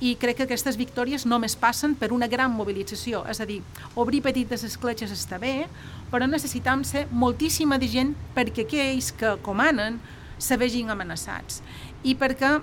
I 0.00 0.16
crec 0.20 0.40
que 0.40 0.46
aquestes 0.48 0.76
victòries 0.76 1.24
només 1.24 1.54
passen 1.56 1.94
per 1.94 2.10
una 2.12 2.28
gran 2.28 2.52
mobilització, 2.52 3.22
és 3.30 3.40
a 3.40 3.46
dir, 3.48 3.60
obrir 3.94 4.24
petites 4.24 4.64
escletxes 4.66 5.12
està 5.14 5.38
bé, 5.40 5.68
però 6.10 6.26
necessitam 6.28 6.82
ser 6.84 7.06
moltíssima 7.10 7.78
de 7.78 7.88
gent 7.88 8.12
perquè 8.34 8.66
aquells 8.66 9.12
que 9.14 9.36
comanen 9.46 10.00
se 10.38 10.58
vegin 10.60 10.90
amenaçats. 10.90 11.62
I 12.02 12.16
perquè 12.18 12.58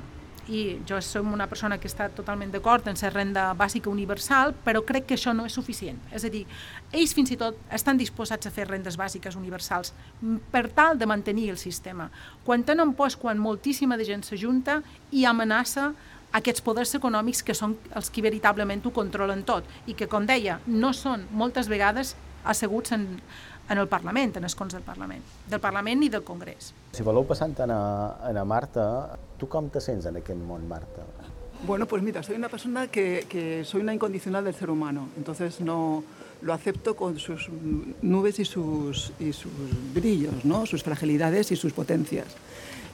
i 0.50 0.80
jo 0.88 1.00
som 1.02 1.34
una 1.34 1.48
persona 1.48 1.78
que 1.78 1.90
està 1.90 2.08
totalment 2.10 2.52
d'acord 2.52 2.88
en 2.88 2.98
ser 2.98 3.12
renda 3.14 3.52
bàsica 3.58 3.90
universal, 3.90 4.56
però 4.66 4.82
crec 4.86 5.06
que 5.10 5.18
això 5.18 5.34
no 5.36 5.46
és 5.46 5.54
suficient. 5.54 6.00
És 6.12 6.26
a 6.26 6.32
dir, 6.34 6.46
ells 6.92 7.14
fins 7.14 7.32
i 7.32 7.38
tot 7.38 7.60
estan 7.72 8.00
disposats 8.00 8.48
a 8.48 8.54
fer 8.54 8.68
rendes 8.70 8.98
bàsiques 8.98 9.38
universals 9.38 9.94
per 10.52 10.68
tal 10.74 10.98
de 10.98 11.06
mantenir 11.06 11.50
el 11.52 11.60
sistema. 11.62 12.10
Quan 12.46 12.64
tenen 12.64 12.96
por 12.98 13.12
és 13.12 13.18
quan 13.20 13.40
moltíssima 13.40 13.98
de 13.98 14.08
gent 14.08 14.24
s'ajunta 14.24 14.82
i 15.12 15.26
amenaça 15.26 15.92
aquests 16.32 16.64
poders 16.64 16.96
econòmics 16.96 17.44
que 17.44 17.56
són 17.58 17.76
els 17.96 18.10
que 18.10 18.24
veritablement 18.24 18.86
ho 18.86 18.94
controlen 18.96 19.44
tot 19.44 19.68
i 19.86 19.94
que, 19.94 20.08
com 20.08 20.26
deia, 20.26 20.60
no 20.68 20.94
són 20.96 21.28
moltes 21.32 21.68
vegades 21.72 22.16
asseguts 22.44 22.96
en, 22.96 23.08
en 23.70 23.78
el 23.78 23.90
Parlament, 23.92 24.38
en 24.38 24.48
escons 24.48 24.74
del 24.74 24.86
Parlament, 24.86 25.24
del 25.50 25.60
Parlament 25.60 26.08
i 26.08 26.10
del 26.10 26.24
Congrés. 26.24 26.72
Si 26.92 27.04
voleu 27.04 27.24
passant 27.24 27.56
a, 27.64 28.18
a 28.20 28.46
Marta, 28.46 29.18
tu 29.40 29.48
com 29.48 29.70
te 29.72 29.80
sents 29.80 30.06
en 30.10 30.18
aquest 30.20 30.40
món, 30.40 30.68
Marta? 30.68 31.06
Bueno, 31.66 31.86
pues 31.86 32.04
mira, 32.04 32.24
soy 32.24 32.36
una 32.36 32.50
persona 32.50 32.88
que, 32.88 33.26
que 33.30 33.64
soy 33.64 33.82
una 33.82 33.94
incondicional 33.94 34.44
del 34.44 34.56
ser 34.56 34.70
humano, 34.70 35.10
entonces 35.16 35.62
no 35.62 36.04
lo 36.42 36.54
acepto 36.54 36.96
con 36.96 37.20
sus 37.20 37.50
nubes 38.02 38.40
y 38.40 38.46
sus, 38.46 39.14
y 39.20 39.32
sus 39.32 39.52
brillos, 39.94 40.44
¿no? 40.44 40.66
sus 40.66 40.84
fragilidades 40.84 41.52
y 41.52 41.56
sus 41.56 41.72
potencias. 41.72 42.26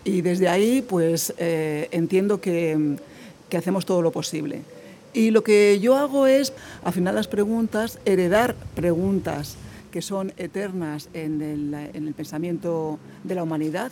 Y 0.03 0.21
desde 0.21 0.47
ahí, 0.47 0.81
pues 0.81 1.33
eh, 1.37 1.87
entiendo 1.91 2.39
que, 2.41 2.97
que 3.49 3.57
hacemos 3.57 3.85
todo 3.85 4.01
lo 4.01 4.11
posible. 4.11 4.61
Y 5.13 5.31
lo 5.31 5.43
que 5.43 5.79
yo 5.79 5.95
hago 5.95 6.27
es, 6.27 6.53
al 6.83 6.93
final 6.93 7.15
las 7.15 7.27
preguntas, 7.27 7.99
heredar 8.05 8.53
preguntas 8.75 9.55
que 9.97 10.03
son 10.03 10.31
eternas 10.37 11.09
en 11.15 11.41
el, 11.41 11.73
en 11.73 12.07
el 12.07 12.13
pensamiento 12.13 12.99
de 13.23 13.33
la 13.33 13.41
humanidad. 13.41 13.91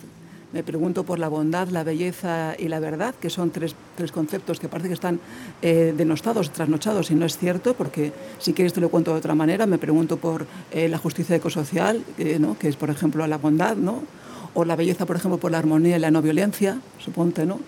Me 0.52 0.62
pregunto 0.62 1.02
por 1.02 1.18
la 1.18 1.26
bondad, 1.26 1.66
la 1.70 1.82
belleza 1.82 2.54
y 2.56 2.68
la 2.68 2.78
verdad, 2.78 3.12
que 3.16 3.28
son 3.28 3.50
tres, 3.50 3.74
tres 3.96 4.12
conceptos 4.12 4.60
que 4.60 4.68
parece 4.68 4.86
que 4.86 4.94
están 4.94 5.18
eh, 5.62 5.92
denostados, 5.96 6.52
trasnochados, 6.52 7.10
y 7.10 7.16
no 7.16 7.26
es 7.26 7.36
cierto, 7.38 7.74
porque 7.74 8.12
si 8.38 8.52
quieres 8.52 8.72
te 8.72 8.80
lo 8.80 8.88
cuento 8.88 9.14
de 9.14 9.18
otra 9.18 9.34
manera. 9.34 9.66
Me 9.66 9.78
pregunto 9.78 10.16
por 10.16 10.46
eh, 10.70 10.88
la 10.88 10.98
justicia 10.98 11.34
ecosocial, 11.34 12.04
eh, 12.18 12.38
¿no? 12.38 12.56
que 12.56 12.68
es, 12.68 12.76
por 12.76 12.88
ejemplo, 12.90 13.26
la 13.26 13.38
bondad, 13.38 13.74
¿no? 13.74 14.04
o 14.54 14.64
la 14.64 14.76
belleza, 14.76 15.06
por 15.06 15.16
ejemplo, 15.16 15.38
por 15.38 15.50
la 15.50 15.58
armonía 15.58 15.96
y 15.96 15.98
la 15.98 16.12
no 16.12 16.22
violencia, 16.22 16.78
suponte, 17.00 17.46
¿no? 17.46 17.58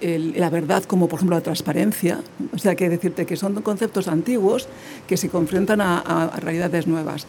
la 0.00 0.50
verdad 0.50 0.84
como 0.84 1.08
por 1.08 1.20
ejemplo 1.20 1.36
la 1.36 1.42
transparencia. 1.42 2.18
O 2.52 2.58
sea, 2.58 2.74
que 2.74 2.90
decirte 2.90 3.26
que 3.26 3.36
son 3.36 3.62
conceptos 3.62 4.08
antiguos 4.08 4.66
que 5.06 5.16
se 5.16 5.28
confrontan 5.30 5.80
a 5.80 6.32
realidades 6.42 6.88
nuevas. 6.88 7.26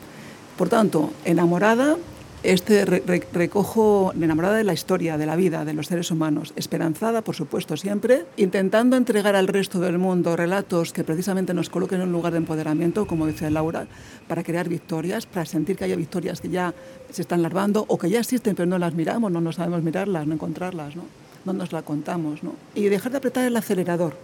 Por 0.58 0.70
tanto, 0.70 1.12
enamorada 1.24 1.98
este 2.44 2.86
recojo 2.86 4.14
enamorada 4.14 4.58
de 4.58 4.64
la 4.64 4.74
historia, 4.74 5.18
de 5.18 5.26
la 5.26 5.36
vida, 5.36 5.66
de 5.66 5.74
los 5.74 5.88
seres 5.88 6.12
humanos, 6.12 6.54
esperanzada, 6.56 7.22
por 7.22 7.36
supuesto, 7.36 7.76
siempre, 7.78 8.26
intentando 8.38 8.96
entregar 8.96 9.36
al 9.36 9.48
resto 9.48 9.80
del 9.80 9.98
mundo 9.98 10.36
relatos 10.36 10.94
que 10.94 11.04
precisamente 11.04 11.54
nos 11.54 11.70
coloquen 11.70 12.02
en 12.02 12.08
un 12.08 12.14
lugar 12.14 12.32
de 12.34 12.38
empoderamiento, 12.38 13.08
como 13.08 13.26
dice 13.26 13.50
Laura, 13.50 13.88
para 14.28 14.44
crear 14.44 14.70
victorias, 14.70 15.26
para 15.26 15.46
sentir 15.46 15.76
que 15.76 15.86
haya 15.86 15.96
victorias 15.96 16.40
que 16.40 16.50
ya 16.50 16.74
se 17.12 17.24
están 17.24 17.42
larvando 17.42 17.86
o 17.88 17.98
que 17.98 18.10
ya 18.10 18.20
existen 18.20 18.56
pero 18.56 18.68
no 18.68 18.78
las 18.78 18.94
miramos, 18.94 19.32
no, 19.32 19.42
nos 19.42 19.56
sabemos 19.56 19.84
mirarlas, 19.84 20.28
no 20.28 20.36
encontrarlas, 20.36 20.96
no, 20.96 21.04
no 21.44 21.54
nos 21.54 21.72
las 21.72 21.84
contamos. 21.84 22.44
¿no? 22.44 22.54
Y 22.76 22.84
dejar 22.86 23.12
de 23.12 23.18
apretar 23.18 23.46
el 23.46 23.58
acelerador 23.58 24.16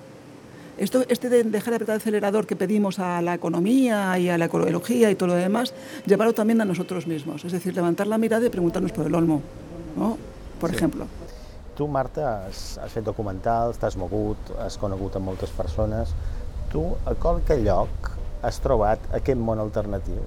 esto, 0.77 1.03
este 1.07 1.29
de 1.29 1.43
dejar 1.43 1.71
de 1.71 1.75
apretar 1.75 1.95
el 1.95 2.01
acelerador 2.01 2.47
que 2.47 2.55
pedimos 2.55 2.99
a 2.99 3.21
la 3.21 3.35
economía 3.35 4.17
y 4.19 4.29
a 4.29 4.37
la 4.37 4.45
ecología 4.45 5.11
y 5.11 5.15
todo 5.15 5.27
lo 5.27 5.35
demás, 5.35 5.73
llevarlo 6.05 6.33
también 6.33 6.61
a 6.61 6.65
nosotros 6.65 7.07
mismos. 7.07 7.45
Es 7.45 7.51
decir, 7.51 7.75
levantar 7.75 8.07
la 8.07 8.17
mirada 8.17 8.45
y 8.45 8.49
preguntarnos 8.49 8.91
por 8.91 9.05
el 9.05 9.15
olmo, 9.15 9.41
¿no? 9.95 10.17
por 10.59 10.69
sí. 10.69 10.75
ejemplo. 10.77 11.05
Tu, 11.75 11.87
Marta, 11.87 12.45
has, 12.45 12.77
has 12.77 12.93
fet 12.93 13.03
documentals, 13.03 13.79
t'has 13.81 13.97
mogut, 13.97 14.53
has 14.61 14.77
conegut 14.77 15.17
amb 15.17 15.31
moltes 15.31 15.51
persones. 15.57 16.13
Tu, 16.69 16.83
a 17.09 17.15
qualque 17.17 17.57
lloc, 17.63 18.11
has 18.45 18.59
trobat 18.61 19.01
aquest 19.17 19.41
món 19.41 19.61
alternatiu? 19.63 20.21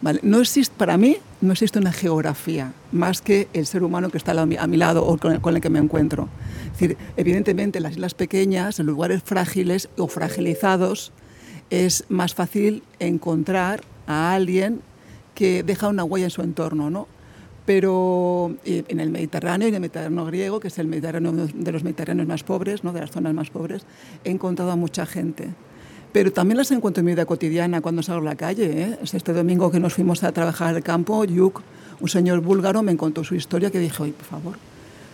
Vale, 0.00 0.20
no 0.22 0.40
existe, 0.40 0.74
para 0.76 0.96
mí, 0.96 1.16
no 1.40 1.52
existe 1.52 1.78
una 1.78 1.92
geografía 1.92 2.72
más 2.92 3.20
que 3.20 3.48
el 3.52 3.66
ser 3.66 3.82
humano 3.82 4.10
que 4.10 4.18
está 4.18 4.32
a 4.32 4.46
mi, 4.46 4.56
a 4.56 4.66
mi 4.66 4.76
lado 4.76 5.04
o 5.04 5.16
con 5.18 5.32
el, 5.32 5.40
con 5.40 5.54
el, 5.54 5.60
que 5.60 5.70
me 5.70 5.78
encuentro. 5.78 6.28
Es 6.66 6.72
decir, 6.72 6.96
evidentemente, 7.16 7.78
en 7.78 7.82
las 7.82 7.92
islas 7.92 8.14
pequeñas, 8.14 8.78
en 8.80 8.86
lugares 8.86 9.22
frágiles 9.22 9.88
o 9.96 10.08
fragilizados, 10.08 11.12
es 11.70 12.04
más 12.08 12.34
fácil 12.34 12.82
encontrar 12.98 13.82
a 14.06 14.34
alguien 14.34 14.80
que 15.34 15.62
deja 15.62 15.88
una 15.88 16.04
huella 16.04 16.26
en 16.26 16.30
su 16.30 16.42
entorno, 16.42 16.90
¿no? 16.90 17.08
Pero 17.66 18.54
en 18.64 19.00
el 19.00 19.10
Mediterráneo 19.10 19.66
y 19.66 19.70
en 19.70 19.74
el 19.74 19.80
Mediterráneo 19.80 20.24
griego, 20.26 20.60
que 20.60 20.68
es 20.68 20.78
el 20.78 20.86
Mediterráneo 20.86 21.32
de 21.32 21.72
los 21.72 21.82
Mediterráneos 21.82 22.28
más 22.28 22.44
pobres, 22.44 22.84
¿no? 22.84 22.92
de 22.92 23.00
las 23.00 23.10
zonas 23.10 23.34
más 23.34 23.50
pobres, 23.50 23.82
he 24.22 24.30
encontrado 24.30 24.70
a 24.70 24.76
mucha 24.76 25.04
gente 25.04 25.48
pero 26.12 26.32
también 26.32 26.56
las 26.56 26.70
encuentro 26.70 27.00
en 27.00 27.06
mi 27.06 27.12
vida 27.12 27.26
cotidiana 27.26 27.80
cuando 27.80 28.02
salgo 28.02 28.22
a 28.22 28.30
la 28.30 28.36
calle. 28.36 28.82
¿eh? 28.82 28.98
Este 29.02 29.32
domingo 29.32 29.70
que 29.70 29.80
nos 29.80 29.94
fuimos 29.94 30.22
a 30.24 30.32
trabajar 30.32 30.74
al 30.74 30.82
campo, 30.82 31.24
Yuk, 31.24 31.62
un 32.00 32.08
señor 32.08 32.40
búlgaro, 32.40 32.82
me 32.82 32.96
contó 32.96 33.24
su 33.24 33.34
historia 33.34 33.70
que 33.70 33.78
dije, 33.78 34.02
oye, 34.02 34.12
por 34.12 34.26
favor, 34.26 34.54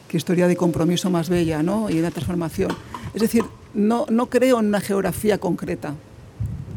qué 0.08 0.16
historia 0.16 0.46
de 0.46 0.56
compromiso 0.56 1.11
más 1.11 1.28
bella 1.28 1.62
¿no? 1.62 1.90
y 1.90 1.99
de 1.99 2.11
transformación. 2.11 2.70
Es 3.14 3.22
decir, 3.22 3.44
no, 3.75 4.06
no 4.11 4.26
creo 4.26 4.61
en 4.61 4.66
una 4.66 4.80
geografía 4.80 5.38
concreta, 5.38 5.94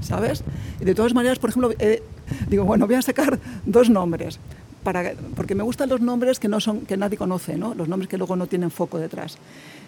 ¿sabes? 0.01 0.43
Y 0.79 0.85
de 0.85 0.95
todas 0.95 1.13
maneras, 1.13 1.39
por 1.39 1.49
ejemplo, 1.49 1.71
eh, 1.79 2.01
digo, 2.47 2.63
bueno, 2.63 2.87
voy 2.87 2.95
a 2.95 3.01
sacar 3.01 3.39
dos 3.65 3.89
nombres. 3.89 4.39
Para, 4.83 5.13
porque 5.35 5.55
me 5.55 5.63
gustan 5.63 5.89
los 5.89 5.99
nombres 5.99 6.39
que, 6.39 6.47
no 6.47 6.59
son, 6.59 6.81
que 6.81 6.95
nadie 6.95 7.17
conoce, 7.17 7.57
¿no? 7.57 7.73
los 7.73 7.87
nombres 7.87 8.07
que 8.07 8.17
luego 8.17 8.35
no 8.35 8.45
tienen 8.45 8.69
foco 8.69 8.99
detrás. 8.99 9.37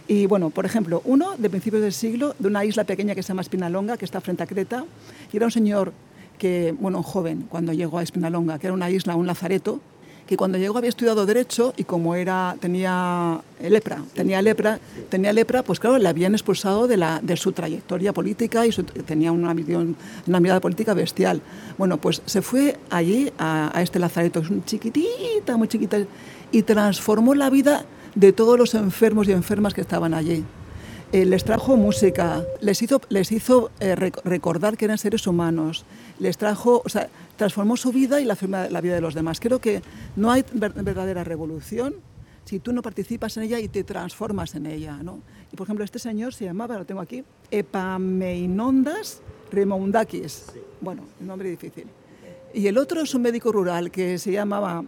Y 0.08 0.26
bueno, 0.26 0.50
por 0.50 0.66
ejemplo, 0.66 1.02
uno 1.04 1.36
de 1.38 1.50
principios 1.50 1.82
del 1.82 1.94
siglo, 1.94 2.34
de 2.40 2.48
una 2.48 2.64
isla 2.64 2.86
pequeña 2.86 3.14
que 3.14 3.24
se 3.24 3.30
llama 3.30 3.42
Espinalonga, 3.42 3.98
que 3.98 4.06
está 4.06 4.22
frente 4.22 4.44
a 4.44 4.48
Creta, 4.48 4.86
y 5.34 5.38
era 5.38 5.46
un 5.46 5.52
señor 5.52 5.92
que, 6.38 6.74
bueno, 6.80 7.00
un 7.00 7.04
joven, 7.04 7.46
cuando 7.50 7.74
llegó 7.74 7.98
a 7.98 8.04
Espinalonga, 8.04 8.58
que 8.58 8.68
era 8.68 8.74
una 8.74 8.90
isla, 8.90 9.16
un 9.16 9.28
lazareto, 9.28 9.82
que 10.28 10.38
cuando 10.38 10.58
llegó 10.58 10.78
había 10.78 10.90
estudiado 10.90 11.26
derecho 11.26 11.74
y 11.78 11.86
como 11.86 12.14
era 12.14 12.58
tenía 12.60 13.40
lepra, 13.62 14.04
tenía 14.14 14.42
lepra, 14.42 14.78
tenía 15.10 15.32
lepra, 15.32 15.64
pues 15.64 15.80
claro, 15.80 15.98
le 15.98 16.08
habían 16.10 16.34
expulsado 16.34 16.86
de, 16.86 16.98
la, 16.98 17.22
de 17.24 17.38
su 17.38 17.54
trayectoria 17.54 18.12
política 18.12 18.66
y 18.66 18.72
tenía 19.06 19.32
una, 19.32 19.56
una 20.28 20.40
mirada 20.42 20.60
política 20.60 20.94
bestial. 20.94 21.42
Bueno, 21.78 21.98
pues 21.98 22.22
se 22.26 22.42
fue 22.42 22.78
allí 22.90 23.32
a, 23.38 23.72
a 23.74 23.82
este 23.82 24.00
lazareto, 24.00 24.42
es 24.42 24.50
un 24.50 24.66
chiquitita, 24.66 25.56
muy 25.56 25.70
chiquita, 25.70 25.98
y 26.52 26.62
transformó 26.64 27.34
la 27.34 27.50
vida 27.50 27.86
de 28.18 28.34
todos 28.34 28.58
los 28.58 28.74
enfermos 28.74 29.28
y 29.28 29.32
enfermas 29.32 29.76
que 29.76 29.82
estaban 29.82 30.16
allí. 30.16 30.44
Eh, 31.12 31.24
les 31.24 31.44
trajo 31.44 31.78
música, 31.78 32.44
les 32.62 32.82
hizo, 32.82 33.00
les 33.10 33.32
hizo 33.32 33.70
eh, 33.80 33.96
recordar 33.96 34.76
que 34.76 34.86
eran 34.86 34.98
seres 34.98 35.28
humanos, 35.28 35.86
les 36.20 36.36
trajo, 36.36 36.82
o 36.84 36.90
sea, 36.90 37.10
transformó 37.38 37.78
su 37.78 37.92
vida 37.92 38.20
y 38.20 38.26
la, 38.26 38.36
la 38.70 38.82
vida 38.82 38.96
de 38.96 39.02
los 39.02 39.14
demás. 39.14 39.40
Creo 39.40 39.60
que 39.60 39.84
no 40.16 40.32
hay 40.32 40.44
verdadera 40.52 41.24
revolución 41.24 41.94
si 42.44 42.60
tú 42.60 42.74
no 42.74 42.82
participas 42.82 43.38
en 43.38 43.44
ella 43.44 43.60
y 43.60 43.68
te 43.68 43.84
transformas 43.84 44.56
en 44.56 44.66
ella. 44.66 44.98
¿no? 45.04 45.20
Y 45.54 45.56
por 45.56 45.68
ejemplo, 45.68 45.86
este 45.86 46.00
señor 46.00 46.34
se 46.34 46.46
llamaba, 46.46 46.78
lo 46.78 46.86
tengo 46.86 47.02
aquí, 47.02 47.24
Epaminondas 47.52 49.22
Remoundakis. 49.52 50.46
Bueno, 50.82 51.04
un 51.22 51.28
nombre 51.28 51.50
difícil. 51.52 51.86
Y 52.54 52.66
el 52.66 52.80
otro 52.80 53.02
es 53.02 53.14
un 53.14 53.22
médico 53.22 53.52
rural 53.52 53.92
que 53.92 54.18
se 54.18 54.32
llamaba, 54.32 54.84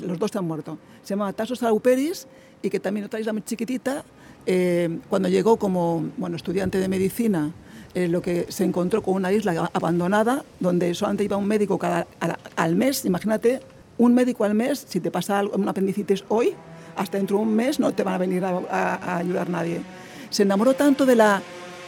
los 0.00 0.18
dos 0.18 0.28
están 0.28 0.46
muertos, 0.46 0.78
se 1.02 1.10
llamaba 1.10 1.32
Tasos 1.34 1.62
Auperis 1.62 2.26
y 2.62 2.70
que 2.70 2.80
también 2.80 3.06
otra 3.06 3.20
isla 3.20 3.32
muy 3.32 3.42
chiquitita, 3.42 4.04
eh, 4.46 4.98
cuando 5.08 5.28
llegó 5.28 5.56
como 5.56 6.04
bueno, 6.16 6.36
estudiante 6.36 6.78
de 6.78 6.88
medicina, 6.88 7.52
eh, 7.94 8.08
lo 8.08 8.22
que 8.22 8.46
se 8.48 8.64
encontró 8.64 9.02
con 9.02 9.14
una 9.14 9.32
isla 9.32 9.70
abandonada, 9.72 10.44
donde 10.60 10.94
solamente 10.94 11.24
iba 11.24 11.36
un 11.36 11.46
médico 11.46 11.78
cada, 11.78 12.06
al, 12.20 12.38
al, 12.56 12.76
mes, 12.76 13.04
imagínate, 13.04 13.60
un 13.98 14.14
médico 14.14 14.44
al 14.44 14.54
mes, 14.54 14.86
si 14.88 15.00
te 15.00 15.10
pasa 15.10 15.38
algo, 15.38 15.56
un 15.56 15.68
apendicitis 15.68 16.24
hoy, 16.28 16.54
hasta 16.96 17.18
dentro 17.18 17.38
de 17.38 17.42
un 17.42 17.54
mes 17.54 17.80
no 17.80 17.92
te 17.92 18.02
van 18.02 18.14
a 18.14 18.18
venir 18.18 18.44
a, 18.44 18.50
a, 18.70 18.94
a 18.94 19.16
ayudar 19.18 19.50
nadie. 19.50 19.80
Se 20.30 20.42
enamoró 20.42 20.74
tanto 20.74 21.06
de, 21.06 21.16
la, 21.16 21.42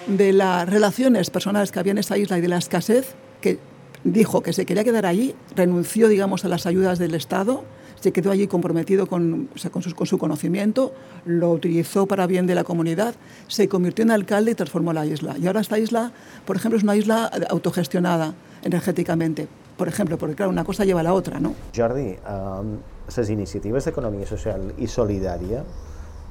de 0.06 0.32
las 0.32 0.68
relaciones 0.68 1.30
personales 1.30 1.70
que 1.70 1.78
había 1.78 1.92
en 1.92 1.98
esa 1.98 2.18
isla 2.18 2.38
y 2.38 2.40
de 2.40 2.48
la 2.48 2.58
escasez, 2.58 3.14
que 3.40 3.58
dijo 4.04 4.42
que 4.42 4.52
se 4.52 4.66
quería 4.66 4.84
quedar 4.84 5.06
allí, 5.06 5.34
renunció, 5.54 6.08
digamos, 6.08 6.44
a 6.44 6.48
las 6.48 6.66
ayudas 6.66 6.98
del 6.98 7.14
Estado, 7.14 7.64
se 8.02 8.12
quedó 8.12 8.32
allí 8.32 8.48
comprometido 8.48 9.06
con, 9.06 9.48
o 9.54 9.58
sea, 9.58 9.70
con, 9.70 9.80
su, 9.82 9.94
con, 9.94 10.06
su, 10.06 10.18
conocimiento, 10.18 10.92
lo 11.24 11.52
utilizó 11.52 12.06
para 12.06 12.26
bien 12.26 12.48
de 12.48 12.56
la 12.56 12.64
comunidad, 12.64 13.14
se 13.46 13.68
convirtió 13.68 14.02
en 14.02 14.10
alcalde 14.10 14.50
y 14.50 14.54
transformó 14.56 14.92
la 14.92 15.06
isla. 15.06 15.36
Y 15.38 15.46
ahora 15.46 15.60
esta 15.60 15.78
isla, 15.78 16.10
por 16.44 16.56
ejemplo, 16.56 16.76
es 16.76 16.82
una 16.82 16.96
isla 16.96 17.30
autogestionada 17.48 18.34
energèticamente. 18.64 19.46
Per 19.78 19.88
exemple, 19.88 20.18
perquè 20.18 20.36
clar, 20.36 20.48
una 20.50 20.64
cosa 20.64 20.84
lleva 20.84 21.00
a 21.00 21.02
la 21.06 21.14
otra, 21.14 21.40
no? 21.40 21.54
Jordi, 21.74 22.12
um, 22.28 22.76
les 23.08 23.30
iniciatives 23.30 23.86
d'economia 23.88 24.26
social 24.28 24.68
i 24.78 24.86
solidària 24.86 25.62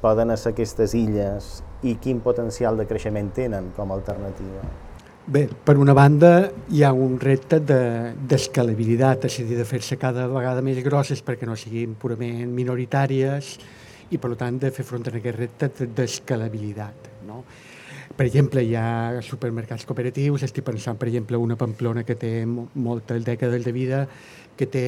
poden 0.00 0.30
ser 0.36 0.52
aquestes 0.52 0.94
illes 0.94 1.50
i 1.82 1.96
quin 2.02 2.20
potencial 2.22 2.78
de 2.78 2.86
creixement 2.86 3.32
tenen 3.34 3.72
com 3.76 3.90
a 3.90 3.98
alternativa? 3.98 4.62
Bé, 5.24 5.44
per 5.46 5.76
una 5.78 5.92
banda 5.94 6.50
hi 6.74 6.80
ha 6.82 6.88
un 6.92 7.12
repte 7.20 7.60
d'escalabilitat, 7.62 9.20
de, 9.22 9.28
és 9.30 9.36
a 9.38 9.44
dir, 9.46 9.58
de 9.60 9.66
fer-se 9.68 9.94
cada 9.94 10.24
vegada 10.26 10.64
més 10.66 10.80
grosses 10.82 11.22
perquè 11.22 11.46
no 11.46 11.54
siguin 11.54 11.92
purament 11.94 12.50
minoritàries 12.50 13.52
i, 14.10 14.18
per 14.18 14.32
tant, 14.40 14.58
de 14.58 14.72
fer 14.74 14.82
front 14.82 15.06
a 15.06 15.14
aquest 15.14 15.38
repte 15.38 15.86
d'escalabilitat. 15.94 17.06
No? 17.28 17.44
Per 18.18 18.26
exemple, 18.26 18.66
hi 18.66 18.74
ha 18.74 19.22
supermercats 19.22 19.86
cooperatius, 19.86 20.42
estic 20.42 20.66
pensant, 20.66 20.98
per 20.98 21.06
exemple, 21.12 21.38
una 21.38 21.54
Pamplona 21.56 22.02
que 22.02 22.18
té 22.18 22.34
moltes 22.42 23.22
dècades 23.22 23.62
de 23.62 23.78
vida, 23.78 24.04
que 24.58 24.66
té 24.66 24.86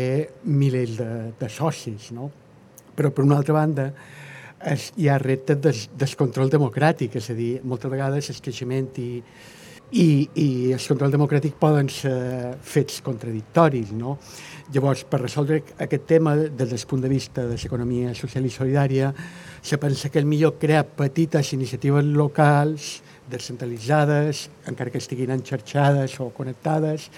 milers 0.50 0.98
de, 0.98 1.10
de 1.38 1.48
socis, 1.48 2.10
no? 2.10 2.32
Però, 2.98 3.14
per 3.14 3.22
una 3.22 3.38
altra 3.38 3.54
banda, 3.54 3.92
es, 4.66 4.90
hi 4.98 5.06
ha 5.06 5.22
reptes 5.22 5.62
des, 5.62 5.88
descontrol 5.94 6.50
democràtic, 6.50 7.22
és 7.22 7.30
a 7.30 7.38
dir, 7.38 7.52
moltes 7.62 7.90
vegades 7.90 8.34
el 8.34 8.42
creixement 8.42 8.90
i, 8.98 9.12
i, 9.92 10.28
i 10.34 10.48
el 10.72 10.82
control 10.88 11.12
democràtic 11.12 11.56
poden 11.60 11.88
ser 11.92 12.56
fets 12.62 13.00
contradictoris. 13.04 13.92
No? 13.94 14.16
Llavors, 14.72 15.04
per 15.04 15.20
resoldre 15.20 15.60
aquest 15.78 16.06
tema 16.08 16.34
des 16.36 16.70
del 16.70 16.86
punt 16.88 17.02
de 17.04 17.10
vista 17.12 17.44
de 17.44 17.58
l'economia 17.58 18.14
social 18.16 18.46
i 18.46 18.52
solidària, 18.52 19.12
se 19.62 19.78
pensa 19.78 20.08
que 20.08 20.18
el 20.18 20.26
millor 20.26 20.56
crear 20.58 20.84
petites 20.84 21.52
iniciatives 21.52 22.04
locals, 22.04 23.02
descentralitzades, 23.30 24.48
encara 24.68 24.90
que 24.90 25.00
estiguin 25.00 25.32
enxarxades 25.36 26.18
o 26.20 26.30
connectades, 26.36 27.10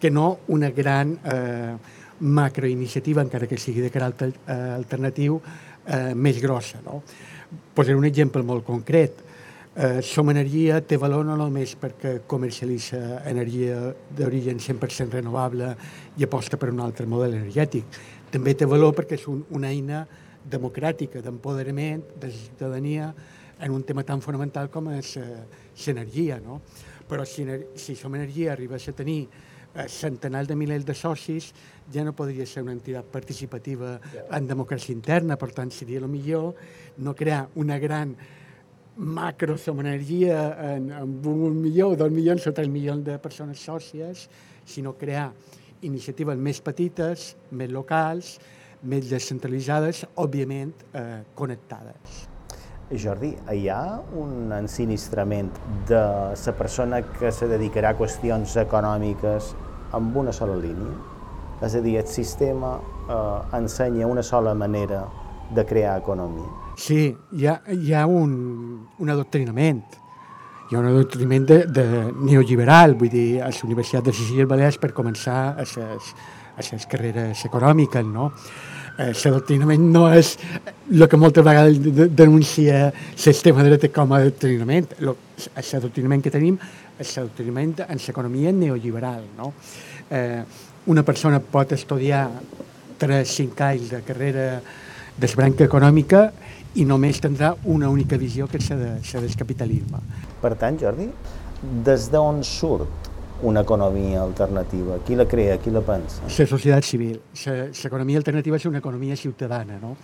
que 0.00 0.10
no 0.10 0.40
una 0.48 0.70
gran 0.70 1.18
eh, 1.24 1.74
macroiniciativa, 2.20 3.22
encara 3.22 3.48
que 3.48 3.58
sigui 3.60 3.82
de 3.84 3.90
caràcter 3.92 4.30
eh, 4.32 4.60
alternatiu, 4.76 5.40
eh, 5.86 6.12
més 6.14 6.40
grossa. 6.40 6.80
No? 6.84 7.02
Posaré 7.74 7.96
un 7.98 8.08
exemple 8.08 8.44
molt 8.46 8.64
concret 8.64 9.29
Eh, 9.76 10.02
Som 10.02 10.26
Energia 10.32 10.80
té 10.82 10.96
valor 10.98 11.22
no 11.22 11.36
només 11.38 11.76
perquè 11.78 12.24
comercialitza 12.26 13.20
energia 13.30 13.76
d'origen 14.18 14.58
100% 14.58 15.14
renovable 15.14 15.68
i 16.18 16.26
aposta 16.26 16.58
per 16.58 16.72
un 16.72 16.80
altre 16.82 17.06
model 17.06 17.36
energètic. 17.38 17.86
També 18.34 18.56
té 18.58 18.66
valor 18.66 18.96
perquè 18.98 19.14
és 19.14 19.28
un, 19.30 19.44
una 19.54 19.70
eina 19.70 20.00
democràtica, 20.42 21.22
d'empoderament 21.22 22.02
de 22.16 22.32
la 22.32 22.34
ciutadania 22.34 23.12
en 23.60 23.70
un 23.70 23.84
tema 23.86 24.02
tan 24.02 24.18
fonamental 24.20 24.72
com 24.74 24.90
és 24.90 25.12
eh, 25.20 25.28
l'energia. 25.86 26.40
No? 26.42 26.58
Però 27.06 27.22
si, 27.22 27.46
si 27.78 27.94
Som 27.94 28.18
Energia 28.18 28.56
arribés 28.56 28.88
a 28.90 28.96
tenir 28.98 29.20
eh, 29.28 29.86
centenars 29.86 30.50
de 30.50 30.58
milers 30.58 30.88
de 30.88 30.98
socis, 30.98 31.52
ja 31.94 32.02
no 32.02 32.16
podria 32.18 32.42
ser 32.42 32.66
una 32.66 32.74
entitat 32.74 33.06
participativa 33.06 34.00
en 34.34 34.50
democràcia 34.50 34.96
interna, 34.98 35.38
per 35.38 35.52
tant 35.54 35.70
seria 35.70 36.02
el 36.02 36.10
millor 36.10 36.58
no 36.98 37.14
crear 37.14 37.44
una 37.54 37.78
gran 37.78 38.16
macro 38.96 39.56
som 39.58 39.80
energia 39.80 40.40
en, 40.74 40.90
amb 40.92 41.26
un 41.26 41.60
milió, 41.60 41.94
dos 41.96 42.10
milions 42.12 42.46
o 42.46 42.52
tres 42.52 42.68
milions 42.68 43.04
de 43.06 43.18
persones 43.18 43.62
sòcies, 43.62 44.26
sinó 44.66 44.94
crear 44.98 45.30
iniciatives 45.82 46.38
més 46.38 46.60
petites, 46.60 47.34
més 47.50 47.70
locals, 47.72 48.38
més 48.82 49.08
descentralitzades, 49.10 50.04
òbviament 50.20 50.74
eh, 50.94 51.22
connectades. 51.36 52.26
Jordi, 52.90 53.36
hi 53.54 53.68
ha 53.70 54.00
un 54.18 54.50
ensinistrament 54.50 55.50
de 55.86 56.00
la 56.34 56.54
persona 56.58 57.02
que 57.06 57.30
se 57.30 57.46
dedicarà 57.46 57.92
a 57.94 57.98
qüestions 57.98 58.56
econòmiques 58.58 59.52
amb 59.94 60.16
una 60.16 60.34
sola 60.34 60.56
línia? 60.58 60.96
És 61.62 61.76
a 61.76 61.82
dir, 61.84 61.98
el 62.00 62.08
sistema 62.08 62.78
eh, 62.80 63.58
ensenya 63.60 64.08
una 64.10 64.24
sola 64.26 64.54
manera 64.54 65.04
de 65.54 65.64
crear 65.66 65.98
economia. 66.00 66.48
Sí, 66.80 67.14
hi 67.36 67.46
ha, 67.46 67.58
hi 67.68 67.92
ha 67.92 68.06
un, 68.08 68.30
un 68.96 69.10
adoctrinament. 69.12 69.82
Hi 70.70 70.76
ha 70.76 70.80
un 70.80 70.86
adoctrinament 70.88 71.44
de, 71.50 71.58
de 71.68 71.84
neoliberal, 72.24 72.94
vull 72.96 73.10
dir, 73.12 73.42
a 73.42 73.50
les 73.50 73.60
universitats 73.66 74.06
de 74.06 74.14
Illes 74.24 74.48
Balears 74.48 74.78
per 74.80 74.94
començar 74.96 75.38
a 75.50 75.66
les, 75.66 75.74
a 76.56 76.64
les 76.64 76.86
carreres 76.88 77.44
econòmiques, 77.50 78.06
no? 78.08 78.30
Eh, 78.96 79.10
l'adoctrinament 79.12 79.84
no 79.92 80.06
és 80.08 80.32
el 80.88 81.04
que 81.04 81.20
moltes 81.20 81.44
vegades 81.44 82.08
denuncia 82.16 82.86
l'extrema 82.88 83.66
dreta 83.66 83.92
com 83.92 84.14
a 84.14 84.22
adoctrinament. 84.24 84.94
L'adoctrinament 85.04 86.24
que 86.24 86.32
tenim 86.32 86.56
és 86.96 87.12
l'adoctrinament 87.18 87.82
en 87.90 88.00
l'economia 88.00 88.54
neoliberal, 88.56 89.26
no? 89.36 89.52
Eh, 90.08 90.40
una 90.88 91.04
persona 91.04 91.44
pot 91.44 91.76
estudiar 91.76 92.24
3-5 93.00 93.66
anys 93.68 93.92
de 93.92 94.00
carrera 94.06 94.46
d'esbranca 95.20 95.66
econòmica 95.68 96.30
i 96.74 96.84
només 96.86 97.18
tindrà 97.20 97.54
una 97.64 97.88
única 97.90 98.18
visió 98.20 98.46
que 98.46 98.60
és 98.60 98.70
la, 98.70 98.76
de, 98.78 99.20
del 99.26 99.36
capitalisme. 99.38 100.00
Per 100.40 100.54
tant, 100.58 100.78
Jordi, 100.78 101.08
des 101.84 102.08
d'on 102.12 102.44
surt 102.46 103.08
una 103.42 103.62
economia 103.64 104.22
alternativa? 104.22 104.98
Qui 105.04 105.16
la 105.16 105.26
crea? 105.26 105.58
Qui 105.58 105.72
la 105.72 105.80
pensa? 105.80 106.22
La 106.28 106.46
societat 106.46 106.84
civil. 106.84 107.18
L'economia 107.44 108.20
alternativa 108.20 108.56
és 108.56 108.66
una 108.68 108.78
economia 108.78 109.16
ciutadana, 109.16 109.78
no? 109.80 109.96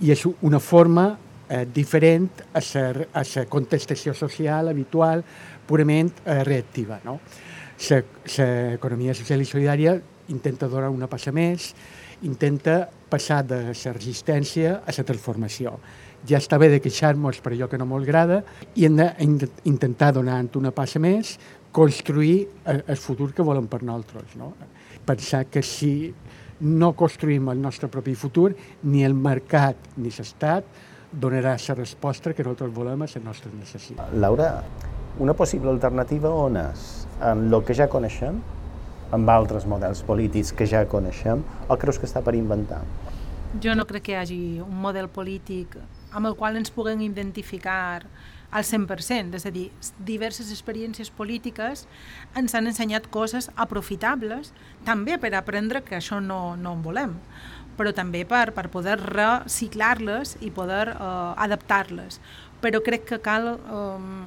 I 0.00 0.12
és 0.14 0.22
una 0.46 0.60
forma 0.62 1.10
eh, 1.48 1.66
diferent 1.74 2.28
a 2.54 2.62
la 2.62 3.46
contestació 3.50 4.14
social 4.14 4.70
habitual, 4.70 5.24
purament 5.66 6.12
eh, 6.24 6.42
reactiva, 6.44 7.00
no? 7.04 7.18
L'economia 7.78 9.14
social 9.14 9.42
i 9.42 9.46
solidària 9.46 9.98
intenta 10.28 10.68
donar 10.68 10.90
una 10.90 11.08
passa 11.10 11.32
més, 11.32 11.72
intenta 12.26 12.88
passar 13.10 13.42
de 13.46 13.60
la 13.70 13.92
resistència 13.94 14.78
a 14.84 14.94
la 14.96 15.04
transformació. 15.04 15.78
Ja 16.28 16.40
està 16.40 16.58
bé 16.58 16.68
de 16.72 16.80
queixar-nos 16.82 17.38
per 17.40 17.52
allò 17.54 17.68
que 17.70 17.78
no 17.78 17.86
m'ho 17.86 18.00
agrada 18.02 18.42
i 18.74 18.88
hem 18.88 18.98
d'intentar 18.98 20.12
donar 20.16 20.40
una 20.58 20.72
passa 20.74 20.98
més, 20.98 21.36
construir 21.72 22.48
el 22.66 22.96
futur 22.96 23.30
que 23.32 23.44
volem 23.46 23.68
per 23.70 23.82
nosaltres. 23.82 24.34
No? 24.36 24.52
Pensar 25.06 25.44
que 25.46 25.62
si 25.62 26.12
no 26.60 26.92
construïm 26.98 27.48
el 27.52 27.60
nostre 27.62 27.88
propi 27.88 28.16
futur, 28.18 28.50
ni 28.82 29.04
el 29.06 29.14
mercat 29.14 29.76
ni 29.96 30.10
l'Estat 30.10 30.64
donarà 31.12 31.54
la 31.56 31.74
resposta 31.78 32.34
que 32.34 32.42
nosaltres 32.42 32.74
volem 32.74 33.02
a 33.02 33.06
les 33.06 33.24
nostres 33.24 33.54
necessitats. 33.54 34.12
Laura, 34.18 34.64
una 35.22 35.34
possible 35.34 35.70
alternativa 35.70 36.30
on 36.34 36.58
és? 36.60 37.06
En 37.24 37.46
el 37.48 37.62
que 37.64 37.74
ja 37.74 37.88
coneixem? 37.88 38.42
Amb 39.14 39.30
altres 39.32 39.66
models 39.66 40.02
polítics 40.06 40.52
que 40.52 40.66
ja 40.68 40.84
coneixem 40.88 41.44
o 41.68 41.76
creus 41.80 41.98
que 42.00 42.08
està 42.08 42.22
per 42.24 42.36
inventar? 42.38 42.82
Jo 43.62 43.74
no 43.76 43.86
crec 43.88 44.08
que 44.08 44.12
hi 44.12 44.18
hagi 44.20 44.40
un 44.64 44.76
model 44.82 45.08
polític 45.08 45.78
amb 46.12 46.28
el 46.28 46.36
qual 46.36 46.56
ens 46.60 46.72
puguem 46.72 47.00
identificar 47.04 48.04
al 48.50 48.64
100%, 48.64 49.36
és 49.36 49.44
a 49.44 49.52
dir, 49.52 49.66
diverses 50.00 50.48
experiències 50.52 51.10
polítiques 51.12 51.84
ens 52.36 52.54
han 52.56 52.68
ensenyat 52.70 53.10
coses 53.12 53.50
aprofitables, 53.56 54.54
també 54.88 55.18
per 55.20 55.34
aprendre 55.36 55.82
que 55.84 55.98
això 55.98 56.20
no, 56.24 56.56
no 56.56 56.72
en 56.78 56.84
volem, 56.84 57.16
però 57.76 57.92
també 57.94 58.24
per, 58.28 58.50
per 58.56 58.70
poder 58.72 58.96
reciclar-les 59.02 60.38
i 60.40 60.50
poder 60.50 60.88
uh, 60.94 61.34
adaptar-les. 61.36 62.18
Però 62.64 62.80
crec 62.82 63.04
que 63.12 63.20
cal 63.22 63.52
um, 63.54 64.24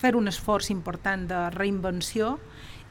fer 0.00 0.14
un 0.16 0.30
esforç 0.30 0.70
important 0.72 1.26
de 1.28 1.42
reinvenció 1.58 2.38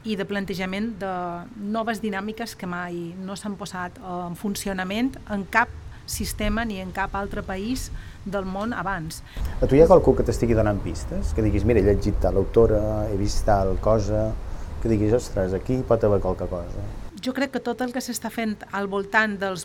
i 0.04 0.16
de 0.20 0.26
plantejament 0.28 0.92
de 1.00 1.12
noves 1.56 2.02
dinàmiques 2.04 2.54
que 2.60 2.68
mai 2.68 3.14
no 3.24 3.36
s'han 3.36 3.56
posat 3.56 3.96
en 3.98 4.36
funcionament 4.36 5.14
en 5.32 5.46
cap 5.50 5.72
sistema 6.06 6.64
ni 6.68 6.80
en 6.80 6.90
cap 6.92 7.14
altre 7.16 7.42
país 7.42 7.90
del 8.24 8.44
món 8.44 8.74
abans. 8.76 9.22
A 9.60 9.66
tu 9.66 9.76
hi 9.76 9.80
ha 9.80 9.88
qualcú 9.88 10.14
que 10.16 10.26
t'estigui 10.26 10.56
donant 10.56 10.80
pistes? 10.84 11.32
Que 11.36 11.44
diguis, 11.44 11.64
mira, 11.64 11.80
he 11.80 11.86
llegit 11.86 12.20
tal 12.20 12.36
autora, 12.40 13.08
he 13.08 13.16
vist 13.16 13.44
tal 13.48 13.76
cosa, 13.80 14.28
que 14.82 14.92
diguis, 14.92 15.14
ostres, 15.16 15.56
aquí 15.56 15.80
pot 15.88 16.04
haver 16.04 16.20
qualque 16.20 16.48
cosa. 16.50 16.84
Jo 17.24 17.32
crec 17.32 17.54
que 17.54 17.62
tot 17.64 17.80
el 17.80 17.94
que 17.94 18.02
s'està 18.04 18.28
fent 18.28 18.58
al 18.76 18.88
voltant 18.92 19.38
dels 19.40 19.64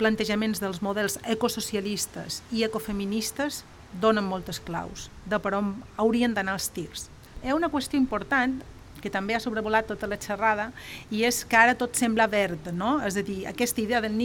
plantejaments 0.00 0.58
dels 0.58 0.80
models 0.82 1.20
ecosocialistes 1.30 2.40
i 2.50 2.64
ecofeministes 2.66 3.62
donen 4.02 4.26
moltes 4.26 4.58
claus 4.58 5.06
de 5.30 5.38
per 5.38 5.54
on 5.58 5.76
haurien 6.02 6.34
d'anar 6.34 6.58
els 6.58 6.66
tirs. 6.74 7.06
Hi 7.44 7.50
ha 7.50 7.58
una 7.58 7.70
qüestió 7.70 7.98
important 7.98 8.58
que 9.00 9.10
també 9.12 9.34
ha 9.36 9.40
sobrevolat 9.42 9.88
tota 9.88 10.08
la 10.10 10.18
xerrada, 10.20 10.70
i 11.10 11.24
és 11.28 11.42
que 11.44 11.58
ara 11.58 11.76
tot 11.78 11.96
sembla 11.98 12.28
verd, 12.30 12.70
no? 12.76 12.98
És 13.06 13.16
a 13.16 13.24
dir, 13.26 13.42
aquesta 13.50 13.82
idea 13.82 14.00
del, 14.04 14.16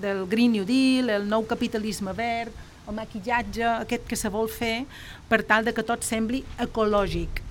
del 0.00 0.24
Green 0.30 0.52
New 0.52 0.66
Deal, 0.68 1.10
el 1.10 1.28
nou 1.28 1.46
capitalisme 1.48 2.14
verd, 2.16 2.54
el 2.88 2.96
maquillatge 2.96 3.66
aquest 3.68 4.08
que 4.08 4.18
se 4.18 4.30
vol 4.32 4.48
fer 4.50 4.84
per 5.28 5.42
tal 5.46 5.66
de 5.66 5.74
que 5.76 5.86
tot 5.86 6.06
sembli 6.06 6.42
ecològic. 6.58 7.42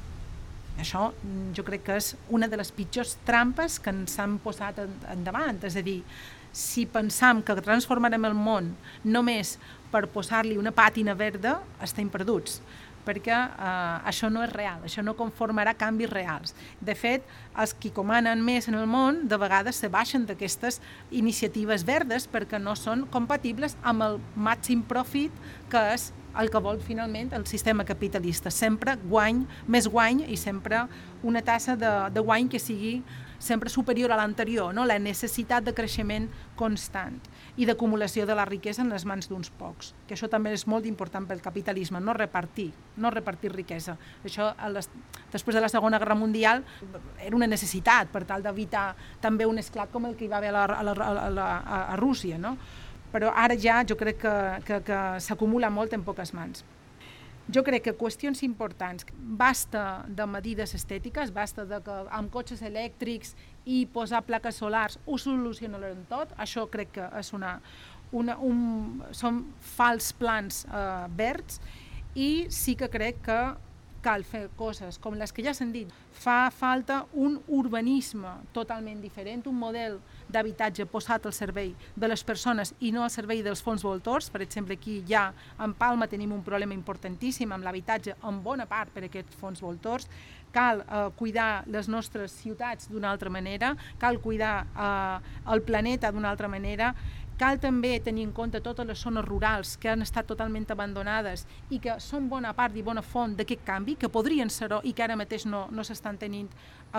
Això 0.79 1.09
mm, 1.11 1.53
jo 1.57 1.63
crec 1.67 1.85
que 1.87 1.99
és 1.99 2.13
una 2.35 2.47
de 2.47 2.59
les 2.59 2.71
pitjors 2.75 3.17
trampes 3.27 3.79
que 3.83 3.91
ens 3.93 4.17
han 4.19 4.37
posat 4.43 4.79
endavant, 5.11 5.59
és 5.67 5.75
a 5.75 5.83
dir, 5.85 6.01
si 6.55 6.85
pensam 6.89 7.43
que 7.45 7.55
transformarem 7.61 8.25
el 8.25 8.35
món 8.35 8.71
només 9.03 9.57
per 9.91 10.07
posar-li 10.11 10.57
una 10.57 10.73
pàtina 10.75 11.15
verda, 11.17 11.59
estem 11.83 12.09
perduts 12.09 12.59
perquè 13.09 13.33
eh, 13.33 14.09
això 14.11 14.29
no 14.29 14.43
és 14.45 14.53
real, 14.53 14.83
això 14.85 15.03
no 15.05 15.15
conformarà 15.17 15.73
canvis 15.77 16.11
reals. 16.13 16.53
De 16.79 16.93
fet, 16.95 17.25
els 17.57 17.73
qui 17.73 17.91
comanen 17.95 18.43
més 18.45 18.69
en 18.69 18.77
el 18.77 18.85
món 18.89 19.25
de 19.29 19.41
vegades 19.41 19.81
se 19.81 19.89
baixen 19.89 20.27
d'aquestes 20.29 20.79
iniciatives 21.09 21.85
verdes 21.87 22.29
perquè 22.29 22.61
no 22.61 22.77
són 22.77 23.07
compatibles 23.09 23.77
amb 23.81 24.05
el 24.05 24.19
màxim 24.37 24.85
profit 24.85 25.33
que 25.71 25.81
és 25.95 26.11
el 26.39 26.51
que 26.53 26.61
vol 26.61 26.77
finalment 26.79 27.33
el 27.33 27.47
sistema 27.49 27.83
capitalista. 27.85 28.51
Sempre 28.53 28.95
guany, 29.01 29.41
més 29.67 29.89
guany 29.89 30.23
i 30.29 30.37
sempre 30.37 30.85
una 31.25 31.41
tassa 31.41 31.75
de, 31.79 31.93
de 32.13 32.21
guany 32.21 32.47
que 32.51 32.61
sigui 32.61 32.99
sempre 33.39 33.71
superior 33.71 34.11
a 34.11 34.19
l'anterior, 34.19 34.73
no? 34.75 34.85
la 34.85 34.99
necessitat 34.99 35.65
de 35.65 35.73
creixement 35.73 36.27
constant 36.59 37.17
i 37.59 37.65
d'acumulació 37.67 38.23
de 38.25 38.35
la 38.39 38.45
riquesa 38.47 38.85
en 38.85 38.93
les 38.93 39.03
mans 39.05 39.27
d'uns 39.27 39.49
pocs, 39.59 39.91
que 40.07 40.15
això 40.15 40.29
també 40.31 40.53
és 40.55 40.63
molt 40.71 40.87
important 40.87 41.25
pel 41.27 41.41
capitalisme, 41.43 41.99
no 41.99 42.15
repartir, 42.15 42.69
no 42.97 43.11
repartir 43.11 43.51
riquesa. 43.51 43.97
Això, 44.23 44.53
les, 44.71 44.87
després 45.33 45.57
de 45.57 45.63
la 45.65 45.71
Segona 45.71 45.99
Guerra 45.99 46.15
Mundial, 46.15 46.63
era 47.19 47.35
una 47.35 47.49
necessitat 47.51 48.13
per 48.13 48.23
tal 48.29 48.45
d'evitar 48.45 48.93
també 49.21 49.47
un 49.49 49.59
esclat 49.59 49.91
com 49.91 50.07
el 50.07 50.15
que 50.15 50.25
hi 50.25 50.31
va 50.31 50.39
haver 50.39 50.53
a, 50.53 50.55
la, 50.55 50.65
a, 50.79 50.83
la, 50.87 51.09
a, 51.27 51.29
la, 51.35 51.49
a 51.83 51.99
Rússia, 51.99 52.39
no? 52.39 52.55
però 53.11 53.31
ara 53.35 53.57
ja 53.57 53.83
jo 53.83 53.97
crec 53.97 54.19
que, 54.21 54.35
que, 54.65 54.83
que 54.85 54.99
s'acumula 55.25 55.71
molt 55.73 55.95
en 55.97 56.05
poques 56.05 56.31
mans. 56.37 56.63
Jo 57.49 57.63
crec 57.65 57.81
que 57.87 57.95
qüestions 57.97 58.43
importants, 58.45 59.07
basta 59.17 60.05
de 60.05 60.25
medides 60.29 60.75
estètiques, 60.77 61.31
basta 61.33 61.65
de 61.65 61.79
que 61.81 61.95
amb 62.13 62.29
cotxes 62.29 62.61
elèctrics 62.61 63.33
i 63.69 63.83
posar 63.93 64.23
plaques 64.25 64.57
solars 64.61 64.97
ho 65.05 65.17
solucionarem 65.21 66.01
tot, 66.09 66.33
això 66.41 66.65
crec 66.71 66.95
que 66.97 67.07
és 67.19 67.31
una, 67.37 67.55
una, 68.11 68.37
un, 68.41 69.01
són 69.13 69.43
fals 69.75 70.11
plans 70.17 70.63
eh, 70.65 71.07
verds 71.19 71.61
i 72.17 72.47
sí 72.53 72.75
que 72.79 72.89
crec 72.89 73.21
que 73.27 73.41
cal 74.01 74.23
fer 74.23 74.47
coses 74.57 74.97
com 75.01 75.17
les 75.19 75.31
que 75.35 75.43
ja 75.43 75.53
s'han 75.55 75.73
dit. 75.73 75.89
Fa 76.19 76.49
falta 76.55 77.01
un 77.19 77.37
urbanisme 77.55 78.31
totalment 78.55 79.01
diferent, 79.03 79.45
un 79.47 79.57
model 79.59 79.99
d'habitatge 80.31 80.85
posat 80.89 81.25
al 81.25 81.35
servei 81.35 81.73
de 81.95 82.09
les 82.09 82.23
persones 82.23 82.73
i 82.79 82.93
no 82.95 83.03
al 83.03 83.13
servei 83.13 83.43
dels 83.45 83.63
fons 83.65 83.83
voltors. 83.85 84.29
Per 84.31 84.41
exemple, 84.45 84.77
aquí 84.79 84.99
ja 85.07 85.29
en 85.59 85.75
Palma 85.77 86.07
tenim 86.07 86.33
un 86.35 86.43
problema 86.45 86.75
importantíssim 86.77 87.51
amb 87.51 87.65
l'habitatge 87.65 88.15
en 88.23 88.43
bona 88.43 88.67
part 88.69 88.93
per 88.93 89.05
aquests 89.07 89.35
fons 89.39 89.61
voltors. 89.63 90.07
Cal 90.51 90.81
eh, 90.81 91.05
cuidar 91.19 91.63
les 91.67 91.87
nostres 91.87 92.33
ciutats 92.41 92.89
d'una 92.89 93.11
altra 93.11 93.29
manera, 93.29 93.75
cal 93.99 94.19
cuidar 94.19 94.65
eh, 94.65 95.51
el 95.53 95.61
planeta 95.63 96.11
d'una 96.11 96.29
altra 96.29 96.49
manera 96.49 96.93
Cal 97.39 97.55
també 97.63 97.93
tenir 98.03 98.25
en 98.27 98.33
compte 98.35 98.59
totes 98.59 98.87
les 98.87 98.99
zones 98.99 99.23
rurals 99.23 99.77
que 99.79 99.87
han 99.87 100.03
estat 100.03 100.27
totalment 100.27 100.65
abandonades 100.73 101.45
i 101.71 101.77
que 101.79 101.95
són 102.03 102.27
bona 102.27 102.51
part 102.57 102.75
i 102.75 102.83
bona 102.83 102.99
font 102.99 103.37
d'aquest 103.37 103.63
canvi, 103.63 103.95
que 103.95 104.09
podrien 104.11 104.51
ser-ho 104.51 104.81
i 104.83 104.91
que 104.91 105.05
ara 105.05 105.15
mateix 105.15 105.45
no, 105.47 105.61
no 105.71 105.85
s'estan 105.87 106.19
tenint 106.19 106.49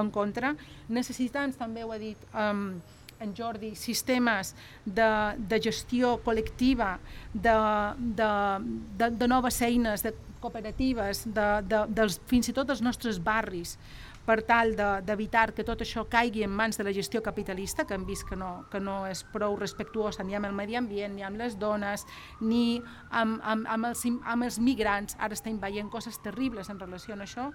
en 0.00 0.08
contra. 0.14 0.54
Necessitats, 0.88 1.60
també 1.60 1.84
ho 1.84 1.92
he 1.92 2.00
dit, 2.00 2.24
um, 2.32 2.80
en 3.20 3.34
Jordi, 3.36 3.74
sistemes 3.76 4.54
de, 4.86 5.10
de 5.36 5.60
gestió 5.60 6.16
col·lectiva, 6.24 6.94
de, 7.34 7.56
de, 8.22 8.32
de, 8.96 9.10
de 9.20 9.28
noves 9.28 9.60
eines, 9.68 10.06
de 10.08 10.14
cooperatives, 10.40 11.26
de, 11.34 11.48
de, 11.68 11.84
dels, 11.88 12.20
fins 12.30 12.50
i 12.50 12.56
tot 12.56 12.70
dels 12.70 12.82
nostres 12.84 13.20
barris, 13.22 13.76
per 14.30 14.42
tal 14.46 14.74
d'evitar 14.76 15.48
de, 15.50 15.56
que 15.56 15.64
tot 15.66 15.80
això 15.82 16.04
caigui 16.10 16.44
en 16.44 16.52
mans 16.54 16.78
de 16.78 16.84
la 16.86 16.92
gestió 16.94 17.22
capitalista, 17.24 17.86
que 17.86 17.96
hem 17.96 18.04
vist 18.06 18.26
que 18.28 18.36
no, 18.38 18.50
que 18.70 18.80
no 18.82 19.02
és 19.08 19.24
prou 19.32 19.56
respectuosa 19.58 20.24
ni 20.26 20.36
amb 20.36 20.46
el 20.46 20.54
medi 20.56 20.76
ambient, 20.78 21.16
ni 21.16 21.24
amb 21.26 21.40
les 21.40 21.56
dones, 21.58 22.04
ni 22.40 22.80
amb, 23.10 23.40
amb, 23.42 23.66
amb, 23.66 23.90
els, 23.90 24.04
amb 24.06 24.46
els 24.46 24.60
migrants. 24.60 25.16
Ara 25.18 25.34
estem 25.34 25.58
veient 25.60 25.90
coses 25.90 26.20
terribles 26.22 26.70
en 26.70 26.78
relació 26.78 27.16
a 27.16 27.24
això 27.24 27.48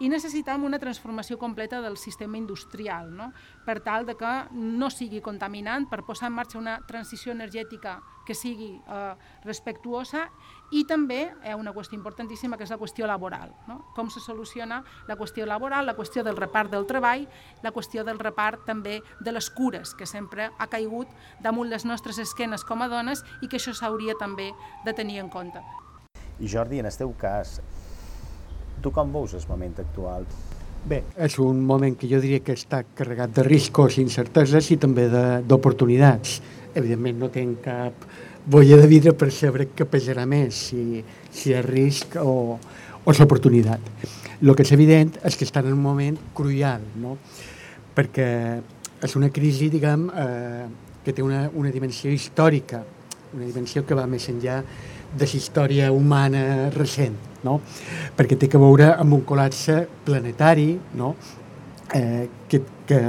i 0.00 0.10
necessitem 0.12 0.64
una 0.64 0.80
transformació 0.80 1.38
completa 1.38 1.80
del 1.80 1.96
sistema 1.96 2.36
industrial, 2.36 3.12
no? 3.16 3.30
per 3.64 3.78
tal 3.84 4.04
de 4.08 4.16
que 4.16 4.34
no 4.52 4.90
sigui 4.92 5.22
contaminant, 5.24 5.86
per 5.88 6.02
posar 6.04 6.28
en 6.28 6.36
marxa 6.36 6.58
una 6.58 6.80
transició 6.88 7.32
energètica 7.32 8.00
que 8.26 8.34
sigui 8.34 8.74
eh, 8.76 9.14
respectuosa 9.44 10.26
i 10.72 10.84
també 10.88 11.20
hi 11.28 11.52
ha 11.52 11.56
una 11.56 11.72
qüestió 11.74 11.98
importantíssima 11.98 12.56
que 12.56 12.66
és 12.66 12.72
la 12.72 12.78
qüestió 12.80 13.06
laboral. 13.06 13.52
No? 13.68 13.78
Com 13.94 14.10
se 14.10 14.20
soluciona 14.20 14.82
la 15.08 15.16
qüestió 15.16 15.46
laboral, 15.46 15.86
la 15.86 15.96
qüestió 15.96 16.24
del 16.24 16.36
repart 16.36 16.70
del 16.72 16.86
treball, 16.86 17.28
la 17.62 17.72
qüestió 17.72 18.04
del 18.04 18.18
repart 18.18 18.66
també 18.66 19.00
de 19.20 19.32
les 19.32 19.50
cures, 19.50 19.94
que 19.94 20.06
sempre 20.06 20.50
ha 20.58 20.66
caigut 20.66 21.08
damunt 21.42 21.70
les 21.70 21.84
nostres 21.84 22.18
esquenes 22.18 22.64
com 22.64 22.82
a 22.82 22.88
dones 22.88 23.24
i 23.42 23.48
que 23.48 23.60
això 23.60 23.74
s'hauria 23.74 24.18
també 24.18 24.52
de 24.84 24.92
tenir 24.94 25.20
en 25.22 25.30
compte. 25.30 25.62
I 26.40 26.48
Jordi, 26.48 26.80
en 26.80 26.86
el 26.86 26.96
teu 26.96 27.14
cas, 27.16 27.60
Tu 28.82 28.92
com 28.92 29.12
veus 29.12 29.34
el 29.34 29.44
moment 29.48 29.80
actual? 29.80 30.26
Bé, 30.86 31.00
és 31.18 31.38
un 31.42 31.62
moment 31.66 31.96
que 31.98 32.06
jo 32.06 32.20
diria 32.22 32.42
que 32.44 32.54
està 32.54 32.82
carregat 32.94 33.32
de 33.34 33.42
riscos 33.46 33.96
incerteses 33.98 34.68
i 34.70 34.76
també 34.78 35.08
d'oportunitats. 35.48 36.36
Evidentment 36.76 37.18
no 37.24 37.30
tenc 37.34 37.64
cap 37.64 38.04
boia 38.46 38.76
de 38.78 38.86
vidre 38.86 39.12
per 39.18 39.32
saber 39.34 39.66
què 39.74 39.84
pesarà 39.90 40.22
més, 40.28 40.68
si, 40.68 41.02
si 41.34 41.52
és 41.52 41.64
risc 41.66 42.14
o, 42.22 42.56
o 43.02 43.14
l'oportunitat. 43.18 43.82
El 44.38 44.54
que 44.54 44.62
és 44.62 44.72
evident 44.76 45.16
és 45.26 45.36
que 45.36 45.46
està 45.48 45.64
en 45.64 45.72
un 45.74 45.82
moment 45.82 46.18
crucial, 46.36 46.84
no? 47.02 47.16
perquè 47.96 48.28
és 49.02 49.16
una 49.18 49.32
crisi, 49.34 49.70
diguem, 49.72 50.06
eh, 50.12 50.66
que 51.04 51.14
té 51.16 51.24
una, 51.24 51.46
una 51.58 51.72
dimensió 51.74 52.12
històrica, 52.12 52.84
una 53.34 53.48
dimensió 53.48 53.82
que 53.86 53.96
va 53.98 54.06
més 54.06 54.28
enllà 54.30 54.60
de 55.16 55.26
la 55.26 55.38
història 55.40 55.90
humana 55.94 56.68
recent, 56.74 57.16
no? 57.42 57.58
perquè 58.16 58.38
té 58.38 58.50
que 58.52 58.60
veure 58.62 58.92
amb 58.94 59.16
un 59.16 59.26
col·lapse 59.26 59.80
planetari, 60.06 60.70
no? 60.94 61.14
eh, 61.94 62.28
que, 62.46 62.62
que, 62.86 63.02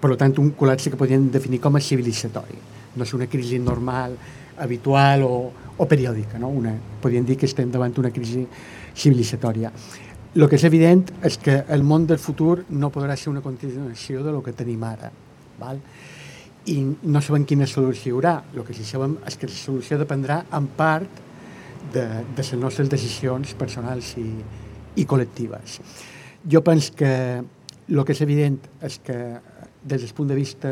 per 0.00 0.16
tant, 0.16 0.38
un 0.40 0.54
col·lapse 0.56 0.88
que 0.88 1.00
podríem 1.00 1.28
definir 1.34 1.60
com 1.60 1.76
a 1.76 1.82
civilitzatori. 1.84 2.60
No 2.96 3.04
és 3.04 3.14
una 3.14 3.28
crisi 3.30 3.58
normal, 3.62 4.16
habitual 4.60 5.24
o, 5.26 5.32
o 5.78 5.86
periòdica, 5.88 6.38
no? 6.38 6.48
una, 6.48 6.74
podríem 7.02 7.26
dir 7.26 7.38
que 7.38 7.46
estem 7.46 7.70
davant 7.70 7.94
d'una 7.94 8.12
crisi 8.14 8.44
civilitzatòria. 8.94 9.72
El 10.34 10.46
que 10.48 10.58
és 10.58 10.64
evident 10.68 11.06
és 11.24 11.38
que 11.40 11.62
el 11.72 11.82
món 11.82 12.06
del 12.06 12.20
futur 12.20 12.64
no 12.70 12.92
podrà 12.94 13.16
ser 13.16 13.32
una 13.32 13.42
continuació 13.42 14.22
de 14.22 14.32
lo 14.34 14.42
que 14.44 14.52
tenim 14.52 14.84
ara. 14.84 15.10
Val? 15.58 15.80
i 16.68 16.82
no 16.84 17.20
sabem 17.24 17.46
quina 17.48 17.66
solució 17.68 18.12
hi 18.12 18.16
haurà. 18.16 18.34
El 18.54 18.64
que 18.66 18.76
sí 18.76 18.84
sabem 18.84 19.16
és 19.28 19.38
que 19.40 19.48
la 19.48 19.56
solució 19.56 19.98
dependrà 20.00 20.42
en 20.56 20.68
part 20.76 21.22
de, 21.94 22.04
de 22.04 22.42
les 22.42 22.52
nostres 22.60 22.90
decisions 22.92 23.54
personals 23.58 24.14
i, 24.20 24.26
i 25.00 25.06
col·lectives. 25.08 25.78
Jo 26.44 26.62
penso 26.64 26.94
que 26.98 27.12
el 27.88 28.04
que 28.04 28.14
és 28.16 28.22
evident 28.24 28.58
és 28.84 28.98
que 29.04 29.18
des 29.88 30.02
del 30.04 30.14
punt 30.14 30.28
de 30.28 30.36
vista 30.36 30.70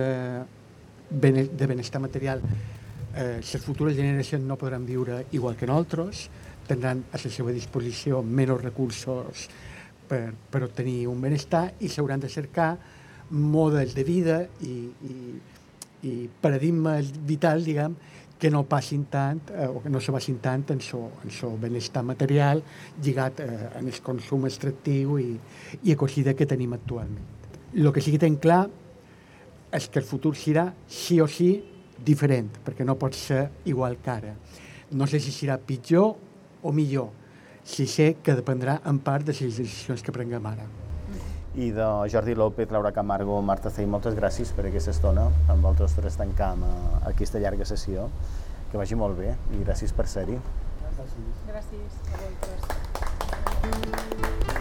de 1.09 1.67
benestar 1.71 2.03
material 2.03 2.43
eh, 3.17 3.41
les 3.41 3.63
futures 3.65 3.97
generacions 3.97 4.45
no 4.45 4.59
podran 4.61 4.87
viure 4.87 5.25
igual 5.33 5.57
que 5.57 5.67
nosaltres, 5.67 6.29
tindran 6.67 7.05
a 7.13 7.19
la 7.23 7.33
seva 7.33 7.55
disposició 7.55 8.23
menys 8.23 8.63
recursos 8.63 9.47
per, 10.09 10.33
per 10.51 10.65
obtenir 10.67 11.07
un 11.11 11.21
benestar 11.23 11.71
i 11.81 11.91
s'hauran 11.91 12.23
de 12.23 12.31
cercar 12.31 12.75
models 13.31 13.95
de 13.95 14.05
vida 14.07 14.41
i, 14.63 14.77
i, 15.09 15.17
i 16.07 16.13
paradigmes 16.43 17.11
vitals, 17.27 17.67
diguem, 17.67 17.97
que 18.37 18.51
no 18.53 18.67
passin 18.69 19.07
tant 19.09 19.41
eh, 19.55 19.65
o 19.65 19.81
que 19.81 19.91
no 19.91 20.01
se 20.01 20.13
basin 20.13 20.37
tant 20.45 20.67
en 20.75 20.81
so, 20.85 21.07
en 21.25 21.33
so 21.33 21.55
benestar 21.57 22.03
material 22.05 22.61
lligat 23.03 23.41
eh, 23.41 23.47
en 23.81 23.89
el 23.89 24.01
consum 24.05 24.45
extractiu 24.45 25.17
i, 25.23 25.31
i 25.83 25.95
ecocida 25.95 26.35
que 26.37 26.47
tenim 26.47 26.75
actualment. 26.77 27.25
El 27.73 27.89
que 27.93 28.05
sí 28.05 28.13
que 28.13 28.21
tenim 28.21 28.37
clar 28.43 28.67
és 29.73 29.89
que 29.89 30.03
el 30.03 30.07
futur 30.07 30.35
serà 30.37 30.69
sí 30.87 31.19
o 31.21 31.27
sí 31.29 31.51
diferent, 31.99 32.51
perquè 32.65 32.85
no 32.85 32.99
pot 33.01 33.15
ser 33.15 33.47
igual 33.65 33.99
que 34.03 34.11
ara. 34.11 34.35
No 34.93 35.07
sé 35.07 35.21
si 35.21 35.33
serà 35.35 35.59
pitjor 35.59 36.17
o 36.63 36.73
millor, 36.73 37.13
si 37.65 37.87
sé 37.91 38.17
que 38.23 38.35
dependrà 38.39 38.81
en 38.87 38.99
part 38.99 39.27
de 39.27 39.35
les 39.35 39.57
decisions 39.63 40.03
que 40.03 40.15
prenguem 40.15 40.47
ara 40.47 40.67
i 41.57 41.71
de 41.73 42.09
Jordi 42.13 42.35
López, 42.35 42.71
Laura 42.71 42.93
Camargo, 42.93 43.41
Marta 43.41 43.71
Cei, 43.73 43.87
moltes 43.89 44.15
gràcies 44.15 44.53
per 44.53 44.67
aquesta 44.69 44.93
estona. 44.93 45.25
Amb 45.49 45.65
vosaltres 45.65 46.19
tancam 46.21 46.65
eh, 46.69 46.73
aquesta 47.13 47.41
llarga 47.41 47.65
sessió. 47.65 48.11
Que 48.71 48.77
vagi 48.81 48.99
molt 48.99 49.17
bé 49.19 49.33
i 49.57 49.63
gràcies 49.65 49.95
per 49.97 50.07
ser-hi. 50.11 50.37
Gràcies. 50.85 51.33
Gràcies 51.49 51.93
a 54.53 54.56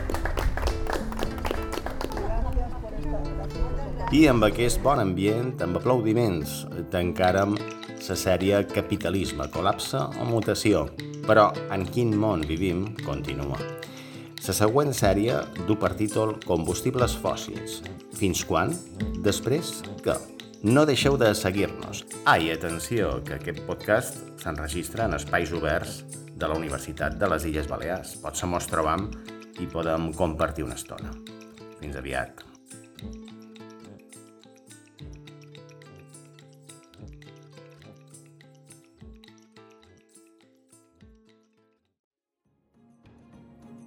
I 4.14 4.28
amb 4.30 4.46
aquest 4.46 4.78
bon 4.86 5.00
ambient, 5.02 5.56
amb 5.66 5.80
aplaudiments, 5.80 6.60
tancarem 6.94 7.56
la 7.58 8.18
sèrie 8.20 8.60
Capitalisme, 8.70 9.48
col·lapse 9.50 9.98
o 10.22 10.28
mutació. 10.30 10.84
Però 11.26 11.48
en 11.74 11.88
quin 11.90 12.14
món 12.14 12.46
vivim 12.46 12.86
continua. 13.02 13.58
La 14.46 14.54
següent 14.54 14.94
sèrie 14.94 15.40
du 15.66 15.80
per 15.82 15.96
títol 15.98 16.36
Combustibles 16.46 17.18
fòssils. 17.18 17.82
Fins 18.14 18.46
quan? 18.46 18.78
Després, 19.26 19.80
què? 20.06 20.20
No 20.62 20.86
deixeu 20.86 21.18
de 21.18 21.34
seguir-nos. 21.34 22.06
Ah, 22.30 22.38
i 22.38 22.54
atenció, 22.54 23.24
que 23.26 23.40
aquest 23.40 23.66
podcast 23.66 24.22
s'enregistra 24.42 25.10
en 25.10 25.18
espais 25.18 25.50
oberts 25.50 26.04
de 26.38 26.46
la 26.46 26.62
Universitat 26.62 27.18
de 27.18 27.34
les 27.34 27.50
Illes 27.50 27.70
Balears. 27.70 28.20
Potser 28.22 28.54
mos 28.54 28.70
trobam 28.70 29.10
i 29.58 29.66
podem 29.66 30.12
compartir 30.14 30.70
una 30.70 30.78
estona. 30.78 31.18
Fins 31.82 31.98
aviat. 31.98 32.45